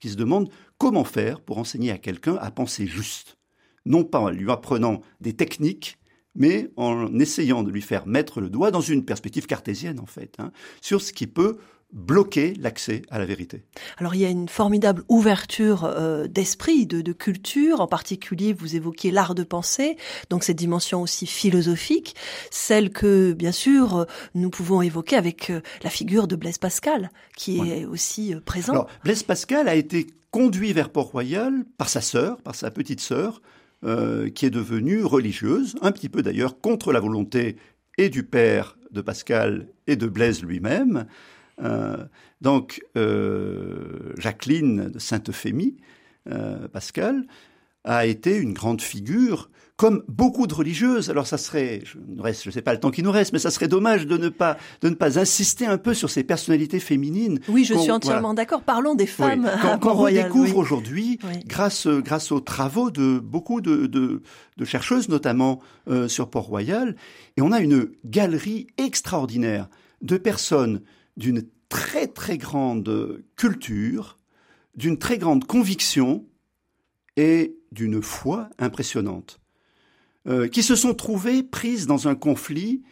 qui 0.00 0.08
se 0.08 0.16
demande 0.16 0.50
comment 0.78 1.04
faire 1.04 1.40
pour 1.40 1.58
enseigner 1.58 1.90
à 1.90 1.98
quelqu'un 1.98 2.36
à 2.36 2.50
penser 2.50 2.86
juste, 2.86 3.38
non 3.84 4.04
pas 4.04 4.18
en 4.18 4.30
lui 4.30 4.50
apprenant 4.50 5.00
des 5.20 5.34
techniques, 5.34 5.98
mais 6.36 6.70
en 6.76 7.18
essayant 7.18 7.62
de 7.62 7.70
lui 7.70 7.82
faire 7.82 8.06
mettre 8.06 8.40
le 8.40 8.50
doigt 8.50 8.70
dans 8.70 8.80
une 8.80 9.04
perspective 9.04 9.46
cartésienne 9.46 10.00
en 10.00 10.06
fait, 10.06 10.34
hein, 10.38 10.52
sur 10.80 11.00
ce 11.00 11.12
qui 11.12 11.26
peut 11.26 11.56
bloquer 11.92 12.54
l'accès 12.58 13.02
à 13.10 13.18
la 13.18 13.26
vérité. 13.26 13.62
Alors 13.96 14.14
il 14.14 14.20
y 14.20 14.24
a 14.24 14.28
une 14.28 14.48
formidable 14.48 15.04
ouverture 15.08 15.84
euh, 15.84 16.26
d'esprit, 16.26 16.86
de, 16.86 17.12
culture, 17.12 17.80
en 17.80 17.86
particulier 17.86 18.52
vous 18.52 18.76
évoquiez 18.76 19.10
l'art 19.10 19.34
de 19.34 19.44
penser, 19.44 19.96
donc 20.28 20.44
cette 20.44 20.56
dimension 20.56 21.02
aussi 21.02 21.26
philosophique, 21.26 22.14
celle 22.50 22.90
que 22.90 23.32
bien 23.32 23.52
sûr 23.52 24.06
nous 24.34 24.50
pouvons 24.50 24.82
évoquer 24.82 25.16
avec 25.16 25.50
euh, 25.50 25.60
la 25.82 25.90
figure 25.90 26.26
de 26.26 26.36
Blaise 26.36 26.58
Pascal, 26.58 27.10
qui 27.36 27.60
est 27.60 27.84
aussi 27.84 28.34
euh, 28.34 28.40
présent. 28.40 28.72
Alors 28.72 28.88
Blaise 29.04 29.22
Pascal 29.22 29.68
a 29.68 29.74
été 29.74 30.08
conduit 30.30 30.72
vers 30.72 30.90
Port-Royal 30.90 31.64
par 31.78 31.88
sa 31.88 32.00
sœur, 32.00 32.42
par 32.42 32.54
sa 32.54 32.70
petite 32.70 33.00
sœur, 33.00 33.40
qui 33.82 34.46
est 34.46 34.50
devenue 34.50 35.04
religieuse, 35.04 35.76
un 35.80 35.92
petit 35.92 36.08
peu 36.08 36.22
d'ailleurs 36.22 36.60
contre 36.60 36.92
la 36.92 36.98
volonté 36.98 37.56
et 37.98 38.08
du 38.08 38.24
père 38.24 38.76
de 38.90 39.00
Pascal 39.00 39.68
et 39.86 39.96
de 39.96 40.06
Blaise 40.06 40.42
lui-même. 40.42 41.06
Euh, 41.62 42.04
donc, 42.40 42.82
euh, 42.96 44.12
Jacqueline 44.18 44.88
de 44.88 44.98
Sainte-Euphémie, 44.98 45.76
euh, 46.28 46.68
Pascal, 46.68 47.26
a 47.84 48.06
été 48.06 48.36
une 48.36 48.52
grande 48.52 48.82
figure, 48.82 49.50
comme 49.76 50.02
beaucoup 50.08 50.46
de 50.46 50.54
religieuses. 50.54 51.10
Alors 51.10 51.26
ça 51.26 51.38
serait, 51.38 51.82
je 51.84 51.98
ne 51.98 52.32
je 52.32 52.50
sais 52.50 52.62
pas 52.62 52.72
le 52.72 52.80
temps 52.80 52.90
qui 52.90 53.02
nous 53.02 53.10
reste, 53.10 53.32
mais 53.32 53.38
ça 53.38 53.50
serait 53.50 53.68
dommage 53.68 54.06
de 54.06 54.16
ne 54.16 54.28
pas 54.28 54.56
de 54.80 54.88
ne 54.88 54.94
pas 54.94 55.18
insister 55.18 55.66
un 55.66 55.78
peu 55.78 55.94
sur 55.94 56.10
ces 56.10 56.24
personnalités 56.24 56.80
féminines. 56.80 57.40
Oui, 57.48 57.64
je 57.64 57.74
suis 57.74 57.90
entièrement 57.90 58.34
d'accord. 58.34 58.62
Parlons 58.62 58.94
des 58.94 59.06
femmes. 59.06 59.50
Qu'on 59.80 59.94
redécouvre 59.94 60.56
aujourd'hui, 60.56 61.18
grâce 61.46 61.86
grâce 61.86 62.32
aux 62.32 62.40
travaux 62.40 62.90
de 62.90 63.18
beaucoup 63.18 63.60
de 63.60 63.86
de, 63.86 64.22
de 64.56 64.64
chercheuses, 64.64 65.08
notamment 65.08 65.60
sur 66.08 66.30
Port-Royal, 66.30 66.96
et 67.36 67.42
on 67.42 67.52
a 67.52 67.60
une 67.60 67.90
galerie 68.04 68.66
extraordinaire 68.78 69.68
de 70.02 70.16
personnes 70.16 70.82
d'une 71.16 71.42
très 71.68 72.06
très 72.06 72.38
grande 72.38 73.22
culture, 73.36 74.16
d'une 74.76 74.98
très 74.98 75.18
grande 75.18 75.44
conviction 75.44 76.24
et 77.16 77.56
d'une 77.72 78.02
foi 78.02 78.48
impressionnante, 78.58 79.40
euh, 80.26 80.48
qui 80.48 80.62
se 80.62 80.74
sont 80.74 80.94
trouvées 80.94 81.42
prises 81.42 81.86
dans 81.86 82.08
un 82.08 82.14
conflit 82.14 82.82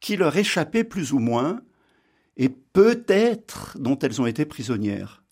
qui 0.00 0.16
leur 0.16 0.36
échappait 0.36 0.84
plus 0.84 1.12
ou 1.12 1.18
moins, 1.18 1.60
et 2.36 2.48
peut-être 2.48 3.76
dont 3.78 3.98
elles 3.98 4.20
ont 4.20 4.26
été 4.26 4.44
prisonnières. 4.44 5.22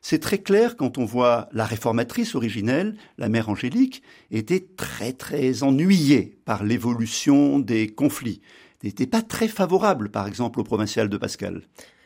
C'est 0.00 0.18
très 0.18 0.38
clair 0.38 0.76
quand 0.76 0.98
on 0.98 1.04
voit 1.04 1.48
la 1.52 1.64
réformatrice 1.64 2.34
originelle, 2.34 2.96
la 3.18 3.28
mère 3.28 3.48
Angélique, 3.48 4.02
était 4.30 4.66
très 4.76 5.12
très 5.12 5.62
ennuyée 5.62 6.38
par 6.44 6.64
l'évolution 6.64 7.60
des 7.60 7.88
conflits. 7.88 8.40
N'était 8.82 9.06
pas 9.06 9.22
très 9.22 9.46
favorable, 9.46 10.10
par 10.10 10.26
exemple, 10.26 10.58
au 10.58 10.64
provincial 10.64 11.08
de 11.08 11.16
Pascal. 11.16 11.62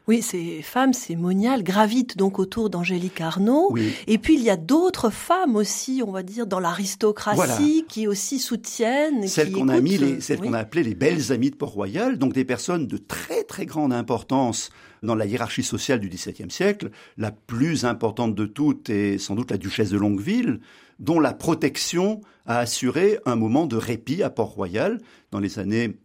Oui, 0.08 0.22
ces 0.22 0.62
femmes, 0.62 0.92
ces 0.92 1.16
moniales, 1.16 1.64
gravitent 1.64 2.16
donc 2.16 2.38
autour 2.38 2.70
d'Angélique 2.70 3.20
Arnaud. 3.20 3.74
Et 4.06 4.18
puis 4.18 4.34
il 4.34 4.42
y 4.42 4.50
a 4.50 4.56
d'autres 4.56 5.10
femmes 5.10 5.56
aussi, 5.56 6.00
on 6.06 6.12
va 6.12 6.22
dire, 6.22 6.46
dans 6.46 6.60
l'aristocratie, 6.60 7.84
qui 7.88 8.06
aussi 8.06 8.38
soutiennent. 8.38 9.26
Celles 9.26 9.50
qu'on 9.50 9.68
a 9.68 9.80
mis, 9.80 9.98
les, 9.98 10.20
celles 10.20 10.38
qu'on 10.38 10.52
a 10.52 10.58
appelées 10.58 10.84
les 10.84 10.94
belles 10.94 11.32
amies 11.32 11.50
de 11.50 11.56
Port-Royal, 11.56 12.18
donc 12.18 12.34
des 12.34 12.44
personnes 12.44 12.86
de 12.86 12.98
très 12.98 13.42
très 13.42 13.66
grande 13.66 13.92
importance 13.92 14.70
dans 15.02 15.16
la 15.16 15.26
hiérarchie 15.26 15.64
sociale 15.64 15.98
du 15.98 16.08
XVIIe 16.08 16.50
siècle. 16.50 16.90
La 17.16 17.32
plus 17.32 17.84
importante 17.84 18.34
de 18.34 18.46
toutes 18.46 18.90
est 18.90 19.18
sans 19.18 19.34
doute 19.34 19.50
la 19.50 19.58
duchesse 19.58 19.90
de 19.90 19.98
Longueville, 19.98 20.60
dont 21.00 21.18
la 21.18 21.34
protection 21.34 22.20
a 22.46 22.58
assuré 22.58 23.18
un 23.26 23.34
moment 23.34 23.66
de 23.66 23.76
répit 23.76 24.22
à 24.22 24.30
Port-Royal 24.30 25.00
dans 25.32 25.40
les 25.40 25.58
années 25.58 25.98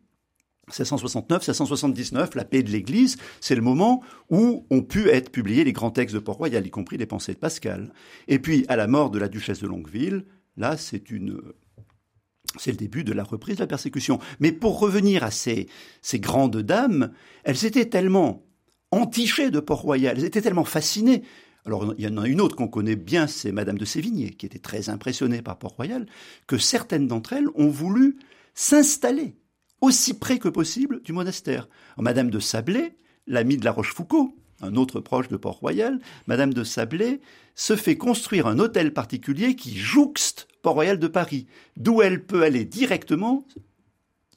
1669, 0.71 1.41
1679, 1.41 2.35
la 2.35 2.45
paix 2.45 2.63
de 2.63 2.71
l'Église, 2.71 3.17
c'est 3.39 3.55
le 3.55 3.61
moment 3.61 4.01
où 4.29 4.65
ont 4.69 4.81
pu 4.81 5.09
être 5.09 5.31
publiés 5.31 5.63
les 5.63 5.73
grands 5.73 5.91
textes 5.91 6.15
de 6.15 6.19
Port-Royal, 6.19 6.65
y 6.65 6.69
compris 6.69 6.97
les 6.97 7.05
pensées 7.05 7.33
de 7.33 7.39
Pascal. 7.39 7.93
Et 8.27 8.39
puis, 8.39 8.65
à 8.67 8.75
la 8.75 8.87
mort 8.87 9.11
de 9.11 9.19
la 9.19 9.27
duchesse 9.27 9.59
de 9.59 9.67
Longueville, 9.67 10.25
là, 10.57 10.77
c'est 10.77 11.11
une, 11.11 11.41
c'est 12.57 12.71
le 12.71 12.77
début 12.77 13.03
de 13.03 13.13
la 13.13 13.23
reprise 13.23 13.57
de 13.57 13.61
la 13.61 13.67
persécution. 13.67 14.19
Mais 14.39 14.51
pour 14.51 14.79
revenir 14.79 15.23
à 15.23 15.31
ces, 15.31 15.67
ces 16.01 16.19
grandes 16.19 16.57
dames, 16.57 17.11
elles 17.43 17.65
étaient 17.65 17.85
tellement 17.85 18.43
entichées 18.91 19.51
de 19.51 19.59
Port-Royal, 19.59 20.17
elles 20.17 20.25
étaient 20.25 20.41
tellement 20.41 20.65
fascinées. 20.65 21.23
Alors, 21.65 21.93
il 21.97 22.03
y 22.03 22.07
en 22.07 22.17
a 22.17 22.27
une 22.27 22.41
autre 22.41 22.55
qu'on 22.55 22.67
connaît 22.67 22.95
bien, 22.95 23.27
c'est 23.27 23.51
Madame 23.51 23.77
de 23.77 23.85
Sévigné, 23.85 24.31
qui 24.31 24.45
était 24.45 24.59
très 24.59 24.89
impressionnée 24.89 25.41
par 25.41 25.59
Port-Royal, 25.59 26.07
que 26.47 26.57
certaines 26.57 27.07
d'entre 27.07 27.33
elles 27.33 27.47
ont 27.55 27.69
voulu 27.69 28.17
s'installer 28.53 29.35
aussi 29.81 30.13
près 30.13 30.39
que 30.39 30.47
possible 30.47 31.01
du 31.01 31.11
monastère. 31.11 31.67
Madame 31.97 32.29
de 32.29 32.39
Sablé, 32.39 32.95
l'amie 33.27 33.57
de 33.57 33.65
la 33.65 33.71
Rochefoucauld, 33.71 34.31
un 34.61 34.75
autre 34.75 34.99
proche 34.99 35.27
de 35.27 35.37
Port-Royal, 35.37 35.99
Madame 36.27 36.53
de 36.53 36.63
Sablé 36.63 37.19
se 37.55 37.75
fait 37.75 37.97
construire 37.97 38.47
un 38.47 38.59
hôtel 38.59 38.93
particulier 38.93 39.55
qui 39.55 39.75
jouxte 39.75 40.47
Port-Royal 40.61 40.99
de 40.99 41.07
Paris, 41.07 41.47
d'où 41.77 42.01
elle 42.01 42.23
peut 42.23 42.43
aller 42.43 42.65
directement 42.65 43.45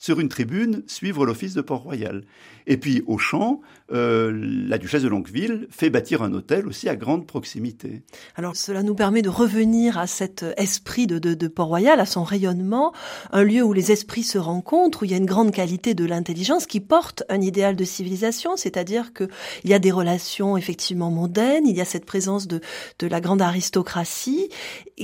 sur 0.05 0.21
une 0.21 0.29
tribune 0.29 0.83
suivre 0.87 1.25
l'office 1.25 1.55
de 1.55 1.63
Port-Royal. 1.63 2.25
Et 2.67 2.77
puis 2.77 3.03
au 3.07 3.17
champ, 3.17 3.63
euh, 3.91 4.31
la 4.69 4.77
duchesse 4.77 5.03
de 5.03 5.09
Longueville 5.09 5.67
fait 5.71 5.89
bâtir 5.89 6.21
un 6.21 6.35
hôtel 6.35 6.67
aussi 6.67 6.91
à 6.91 6.97
grande 6.97 7.27
proximité. 7.27 8.03
Alors 8.37 8.55
cela 8.55 8.83
nous 8.83 8.95
permet 8.95 9.23
de 9.23 9.31
revenir 9.31 9.97
à 9.97 10.07
cet 10.07 10.45
esprit 10.59 11.07
de, 11.07 11.49
Port-Royal, 11.49 12.01
à 12.01 12.05
son 12.05 12.23
rayonnement, 12.23 12.93
un 13.33 13.45
lieu 13.45 13.63
où 13.63 13.73
les 13.73 13.93
esprits 13.93 14.25
se 14.25 14.37
rencontrent, 14.37 15.03
où 15.03 15.05
il 15.07 15.11
y 15.11 15.15
a 15.15 15.17
une 15.17 15.25
grande 15.25 15.53
qualité 15.53 15.95
de 15.95 16.05
l'intelligence 16.05 16.67
qui 16.67 16.81
porte 16.81 17.23
un 17.31 17.41
idéal 17.41 17.75
de 17.75 17.85
civilisation, 17.85 18.59
c'est-à-dire 18.59 19.15
qu'il 19.15 19.29
y 19.65 19.73
a 19.73 19.79
des 19.79 19.91
relations 19.91 20.59
effectivement 20.59 21.11
mondaines, 21.11 21.67
il 21.67 21.77
y 21.77 21.81
a 21.81 21.87
cette 21.87 22.05
présence 22.05 22.47
de 22.47 22.61
la 23.01 23.23
grande 23.23 23.41
aristocratie 23.41 24.51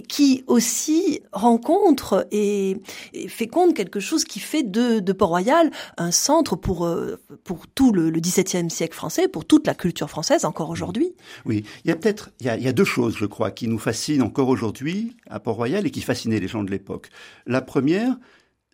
qui 0.09 0.45
aussi 0.47 1.21
rencontre 1.33 2.27
et, 2.31 2.77
et 3.13 3.29
féconde 3.29 3.75
quelque 3.75 4.01
chose 4.01 4.25
qui 4.25 4.39
fait 4.39 4.63
de, 4.63 5.01
de 5.01 5.13
Port-Royal 5.13 5.71
un 5.97 6.11
centre 6.11 6.57
pour, 6.57 6.87
euh, 6.87 7.21
pour 7.45 7.67
tout 7.67 7.93
le, 7.93 8.11
le 8.11 8.21
XVIIe 8.21 8.71
siècle 8.71 8.95
français, 8.95 9.29
pour 9.29 9.45
toute 9.45 9.67
la 9.67 9.75
culture 9.75 10.09
française 10.09 10.45
encore 10.45 10.71
aujourd'hui. 10.71 11.13
Oui, 11.45 11.65
il 11.85 11.89
y 11.89 11.93
a 11.93 11.97
peut-être, 11.97 12.31
il, 12.41 12.47
il 12.47 12.63
y 12.63 12.69
a, 12.69 12.73
deux 12.73 12.85
choses, 12.85 13.17
je 13.17 13.27
crois, 13.27 13.51
qui 13.51 13.67
nous 13.67 13.79
fascinent 13.79 14.23
encore 14.23 14.49
aujourd'hui 14.49 15.17
à 15.29 15.41
Port-Royal 15.41 15.87
et 15.87 15.91
qui 15.91 16.03
fascinaient 16.03 16.41
les 16.41 16.49
gens 16.49 16.63
de 16.63 16.71
l'époque. 16.71 17.09
La 17.47 17.61
première, 17.61 18.17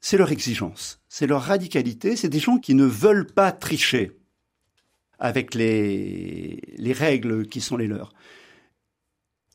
c'est 0.01 0.19
leur 0.19 0.31
exigence, 0.31 1.01
c'est 1.09 1.27
leur 1.27 1.43
radicalité, 1.43 2.17
c'est 2.17 2.29
des 2.29 2.39
gens 2.39 2.59
qui 2.59 2.75
ne 2.75 2.85
veulent 2.85 3.27
pas 3.27 3.53
tricher 3.53 4.13
avec 5.19 5.55
les, 5.55 6.61
les 6.77 6.93
règles 6.93 7.47
qui 7.47 7.61
sont 7.61 7.77
les 7.77 7.87
leurs. 7.87 8.13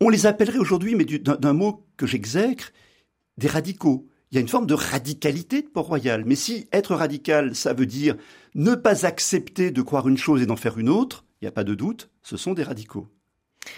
On 0.02 0.10
les 0.10 0.26
appellerait 0.26 0.58
aujourd'hui, 0.58 0.96
mais 0.96 1.06
d'un 1.06 1.54
mot 1.54 1.86
que 1.96 2.08
j'exècre, 2.08 2.74
des 3.38 3.48
radicaux. 3.48 4.08
Il 4.32 4.36
y 4.36 4.38
a 4.40 4.42
une 4.42 4.48
forme 4.48 4.66
de 4.66 4.74
radicalité 4.74 5.62
de 5.62 5.68
Port-Royal. 5.68 6.24
Mais 6.26 6.36
si 6.36 6.68
être 6.72 6.96
radical, 6.96 7.56
ça 7.56 7.74
veut 7.74 7.86
dire 7.86 8.16
ne 8.56 8.76
pas 8.76 9.06
accepter 9.06 9.72
de 9.72 9.82
croire 9.82 10.08
une 10.08 10.18
chose 10.18 10.42
et 10.42 10.46
d'en 10.46 10.56
faire 10.56 10.78
une 10.80 10.90
autre, 10.90 11.26
il 11.42 11.46
n'y 11.46 11.50
a 11.50 11.52
pas 11.52 11.64
de 11.64 11.76
doute, 11.76 12.10
ce 12.24 12.36
sont 12.36 12.54
des 12.54 12.64
radicaux. 12.64 13.08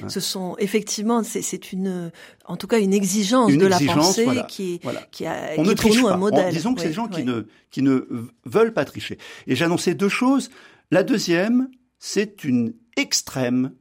Hein. 0.01 0.09
Ce 0.09 0.19
sont 0.19 0.55
effectivement, 0.59 1.23
c'est 1.23 1.73
une, 1.73 2.11
en 2.45 2.55
tout 2.55 2.67
cas, 2.67 2.79
une 2.79 2.93
exigence 2.93 3.51
une 3.51 3.59
de 3.59 3.65
exigence, 3.67 3.95
la 3.95 4.01
pensée 4.01 4.23
voilà, 4.23 4.43
qui, 4.43 4.79
voilà. 4.81 5.01
qui, 5.11 5.25
a, 5.25 5.51
On 5.57 5.63
qui 5.63 5.67
ne 5.67 5.71
est 5.71 5.81
pour 5.81 5.95
nous 5.95 6.03
pas. 6.03 6.13
un 6.13 6.17
modèle. 6.17 6.45
On, 6.47 6.51
disons 6.51 6.73
que 6.73 6.81
c'est 6.81 6.87
des 6.87 6.93
gens 6.93 7.07
qui 7.07 7.23
ne 7.23 7.47
qui 7.69 7.81
ne 7.81 8.07
veulent 8.45 8.73
pas 8.73 8.85
tricher. 8.85 9.17
Et 9.47 9.61
annoncé 9.61 9.93
deux 9.93 10.09
choses. 10.09 10.49
La 10.89 11.03
deuxième, 11.03 11.69
c'est 11.99 12.43
une 12.43 12.73
extrême, 12.95 13.73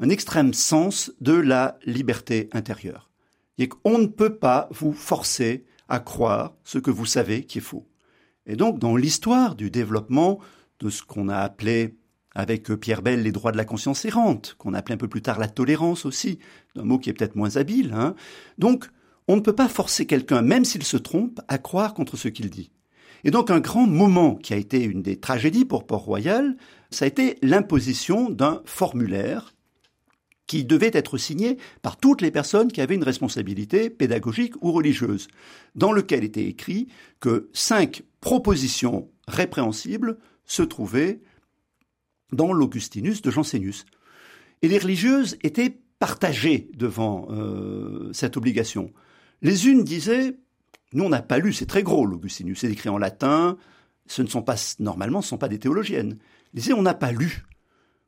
un 0.00 0.08
extrême 0.08 0.54
sens 0.54 1.12
de 1.20 1.32
la 1.32 1.78
liberté 1.84 2.48
intérieure. 2.52 3.10
Et 3.58 3.68
on 3.84 3.98
ne 3.98 4.06
peut 4.06 4.36
pas 4.36 4.68
vous 4.70 4.92
forcer 4.92 5.64
à 5.88 6.00
croire 6.00 6.54
ce 6.64 6.78
que 6.78 6.90
vous 6.90 7.06
savez 7.06 7.44
qui 7.44 7.58
est 7.58 7.62
faux. 7.62 7.86
Et 8.46 8.56
donc, 8.56 8.78
dans 8.78 8.96
l'histoire 8.96 9.54
du 9.56 9.70
développement 9.70 10.38
de 10.80 10.90
ce 10.90 11.02
qu'on 11.02 11.28
a 11.28 11.38
appelé 11.38 11.96
avec 12.34 12.72
Pierre 12.74 13.02
Bell 13.02 13.22
les 13.22 13.32
droits 13.32 13.52
de 13.52 13.56
la 13.56 13.64
conscience 13.64 14.04
errante, 14.04 14.54
qu'on 14.58 14.74
appelait 14.74 14.94
un 14.94 14.98
peu 14.98 15.08
plus 15.08 15.22
tard 15.22 15.38
la 15.38 15.48
tolérance 15.48 16.06
aussi, 16.06 16.38
un 16.76 16.84
mot 16.84 16.98
qui 16.98 17.10
est 17.10 17.12
peut-être 17.12 17.36
moins 17.36 17.56
habile. 17.56 17.92
Hein. 17.92 18.14
Donc, 18.58 18.88
on 19.26 19.36
ne 19.36 19.40
peut 19.40 19.54
pas 19.54 19.68
forcer 19.68 20.06
quelqu'un, 20.06 20.40
même 20.40 20.64
s'il 20.64 20.84
se 20.84 20.96
trompe, 20.96 21.40
à 21.48 21.58
croire 21.58 21.94
contre 21.94 22.16
ce 22.16 22.28
qu'il 22.28 22.48
dit. 22.48 22.70
Et 23.24 23.30
donc, 23.30 23.50
un 23.50 23.60
grand 23.60 23.86
moment 23.86 24.36
qui 24.36 24.54
a 24.54 24.56
été 24.56 24.84
une 24.84 25.02
des 25.02 25.18
tragédies 25.18 25.64
pour 25.64 25.86
Port-Royal, 25.86 26.56
ça 26.90 27.04
a 27.04 27.08
été 27.08 27.38
l'imposition 27.42 28.30
d'un 28.30 28.62
formulaire 28.64 29.54
qui 30.48 30.64
devait 30.64 30.90
être 30.92 31.18
signé 31.18 31.58
par 31.82 31.96
toutes 31.96 32.22
les 32.22 32.32
personnes 32.32 32.72
qui 32.72 32.80
avaient 32.80 32.96
une 32.96 33.04
responsabilité 33.04 33.90
pédagogique 33.90 34.54
ou 34.60 34.72
religieuse, 34.72 35.28
dans 35.76 35.92
lequel 35.92 36.24
était 36.24 36.46
écrit 36.46 36.88
que 37.20 37.48
cinq 37.52 38.02
propositions 38.20 39.08
répréhensibles 39.28 40.18
se 40.46 40.62
trouvaient 40.62 41.20
dans 42.32 42.52
l'Augustinus 42.52 43.22
de 43.22 43.30
Jansénus. 43.30 43.84
Et 44.62 44.68
les 44.68 44.78
religieuses 44.78 45.36
étaient 45.42 45.78
partagées 45.98 46.70
devant 46.74 47.28
euh, 47.30 48.10
cette 48.12 48.36
obligation. 48.36 48.92
Les 49.42 49.68
unes 49.68 49.84
disaient, 49.84 50.36
nous 50.94 51.04
on 51.04 51.10
n'a 51.10 51.22
pas 51.22 51.38
lu, 51.38 51.52
c'est 51.52 51.66
très 51.66 51.82
gros 51.82 52.06
l'Augustinus, 52.06 52.60
c'est 52.60 52.72
écrit 52.72 52.88
en 52.88 52.98
latin, 52.98 53.58
ce 54.06 54.22
ne 54.22 54.28
sont 54.28 54.42
pas, 54.42 54.56
normalement, 54.78 55.20
ce 55.20 55.26
ne 55.26 55.30
sont 55.30 55.38
pas 55.38 55.48
des 55.48 55.58
théologiennes. 55.58 56.16
Elles 56.54 56.60
disaient, 56.60 56.72
on 56.72 56.82
n'a 56.82 56.94
pas 56.94 57.12
lu, 57.12 57.44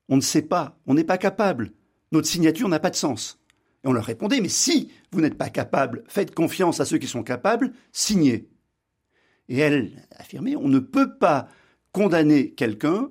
on 0.08 0.16
ne 0.16 0.22
sait 0.22 0.42
pas, 0.42 0.78
on 0.86 0.94
n'est 0.94 1.04
pas 1.04 1.18
capable, 1.18 1.72
notre 2.12 2.28
signature 2.28 2.68
n'a 2.68 2.80
pas 2.80 2.90
de 2.90 2.96
sens. 2.96 3.38
Et 3.84 3.88
on 3.88 3.92
leur 3.92 4.04
répondait, 4.04 4.40
mais 4.40 4.48
si 4.48 4.90
vous 5.10 5.20
n'êtes 5.20 5.38
pas 5.38 5.48
capable, 5.48 6.04
faites 6.08 6.34
confiance 6.34 6.80
à 6.80 6.84
ceux 6.84 6.98
qui 6.98 7.06
sont 7.06 7.22
capables, 7.22 7.72
signez. 7.92 8.48
Et 9.48 9.58
elle 9.58 10.06
affirmait, 10.12 10.56
on 10.56 10.68
ne 10.68 10.78
peut 10.78 11.16
pas 11.18 11.48
condamner 11.92 12.52
quelqu'un 12.52 13.10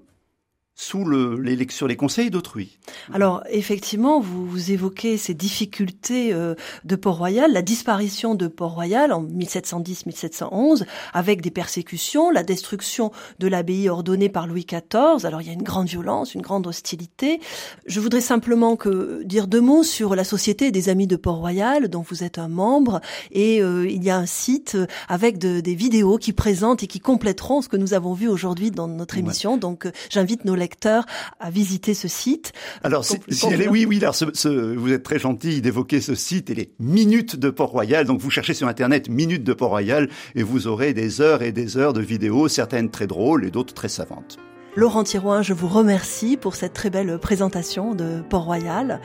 sous 0.80 1.04
le, 1.04 1.36
les, 1.36 1.68
sur 1.70 1.89
les 1.89 1.98
conseils 1.98 2.30
d'autrui. 2.30 2.80
Alors 3.13 3.44
effectivement, 3.50 4.22
vous, 4.22 4.46
vous, 4.46 4.72
évoquez 4.72 5.18
ces 5.18 5.34
difficultés 5.34 6.32
euh, 6.32 6.56
de 6.86 6.96
Port-Royal, 6.96 7.52
la 7.52 7.62
disparition 7.62 8.34
de 8.34 8.48
Port-Royal 8.48 9.12
en 9.12 9.22
1710-1711, 9.22 10.86
avec 11.12 11.42
des 11.42 11.52
persécutions, 11.52 12.32
la 12.32 12.44
destruction 12.44 13.12
de 13.39 13.50
l'abbaye 13.50 13.89
ordonnée 13.89 14.30
par 14.30 14.48
Louis 14.48 14.65
XIV. 14.65 15.26
Alors 15.26 15.42
il 15.42 15.48
y 15.48 15.50
a 15.50 15.54
une 15.54 15.63
grande 15.63 15.88
violence, 15.88 16.34
une 16.34 16.42
grande 16.42 16.65
hostilité. 16.65 17.42
Je 17.86 18.00
voudrais 18.00 18.22
simplement 18.22 18.78
que 18.78 19.22
dire 19.24 19.48
deux 19.48 19.62
mots 19.62 19.84
sur 19.84 20.15
la 20.15 20.24
Société 20.24 20.72
des 20.72 20.88
Amis 20.88 21.08
de 21.08 21.18
Port-Royal, 21.18 21.89
dont 21.89 22.06
vous 22.08 22.24
êtes 22.24 22.38
un 22.38 22.48
membre, 22.48 23.02
et 23.34 23.62
euh, 23.62 23.86
il 23.86 24.02
y 24.02 24.10
a 24.10 24.18
un 24.18 24.26
site 24.26 24.78
avec 25.10 25.39
de, 25.39 25.60
des 25.60 25.76
vidéos 25.76 26.18
qui 26.18 26.32
présentent 26.32 26.84
et 26.84 26.88
qui 26.88 27.02
compléteront 27.02 27.62
ce 27.62 27.68
que 27.68 27.76
nous 27.76 27.94
avons 27.94 28.13
vu 28.13 28.30
aujourd'hui 28.30 28.72
dans 28.72 28.88
notre 28.88 29.18
émission. 29.18 29.56
Ouais. 29.56 29.60
Donc 29.60 29.86
euh, 29.86 29.92
j'invite 30.10 30.46
nos 30.46 30.56
lecteurs 30.56 30.69
à 30.86 31.50
visiter 31.50 31.94
ce 31.94 32.08
site. 32.08 32.54
Alors, 32.84 33.06
si, 33.06 33.18
si 33.30 33.48
elle 33.48 33.62
est, 33.62 33.68
oui, 33.68 33.86
oui, 33.86 33.98
alors 34.02 34.16
ce, 34.16 34.26
ce, 34.34 34.50
vous 34.50 34.92
êtes 34.92 35.04
très 35.04 35.20
gentil 35.20 35.62
d'évoquer 35.62 36.02
ce 36.02 36.16
site 36.16 36.50
et 36.50 36.56
les 36.56 36.72
minutes 36.80 37.36
de 37.36 37.50
Port-Royal. 37.50 38.06
Donc, 38.06 38.20
vous 38.20 38.30
cherchez 38.30 38.54
sur 38.54 38.68
Internet 38.68 39.10
minutes 39.10 39.44
de 39.44 39.54
Port-Royal 39.54 40.10
et 40.36 40.44
vous 40.44 40.68
aurez 40.68 40.94
des 40.94 41.22
heures 41.22 41.42
et 41.42 41.52
des 41.52 41.78
heures 41.78 41.94
de 41.94 42.02
vidéos, 42.02 42.48
certaines 42.48 42.90
très 42.90 43.08
drôles 43.08 43.46
et 43.46 43.52
d'autres 43.52 43.74
très 43.74 43.90
savantes. 43.90 44.38
Laurent 44.76 45.04
Thirouin, 45.04 45.42
je 45.42 45.54
vous 45.54 45.68
remercie 45.68 46.38
pour 46.38 46.56
cette 46.56 46.74
très 46.74 46.90
belle 46.90 47.18
présentation 47.20 47.96
de 47.96 48.22
Port-Royal. 48.30 49.02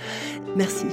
Merci. 0.57 0.87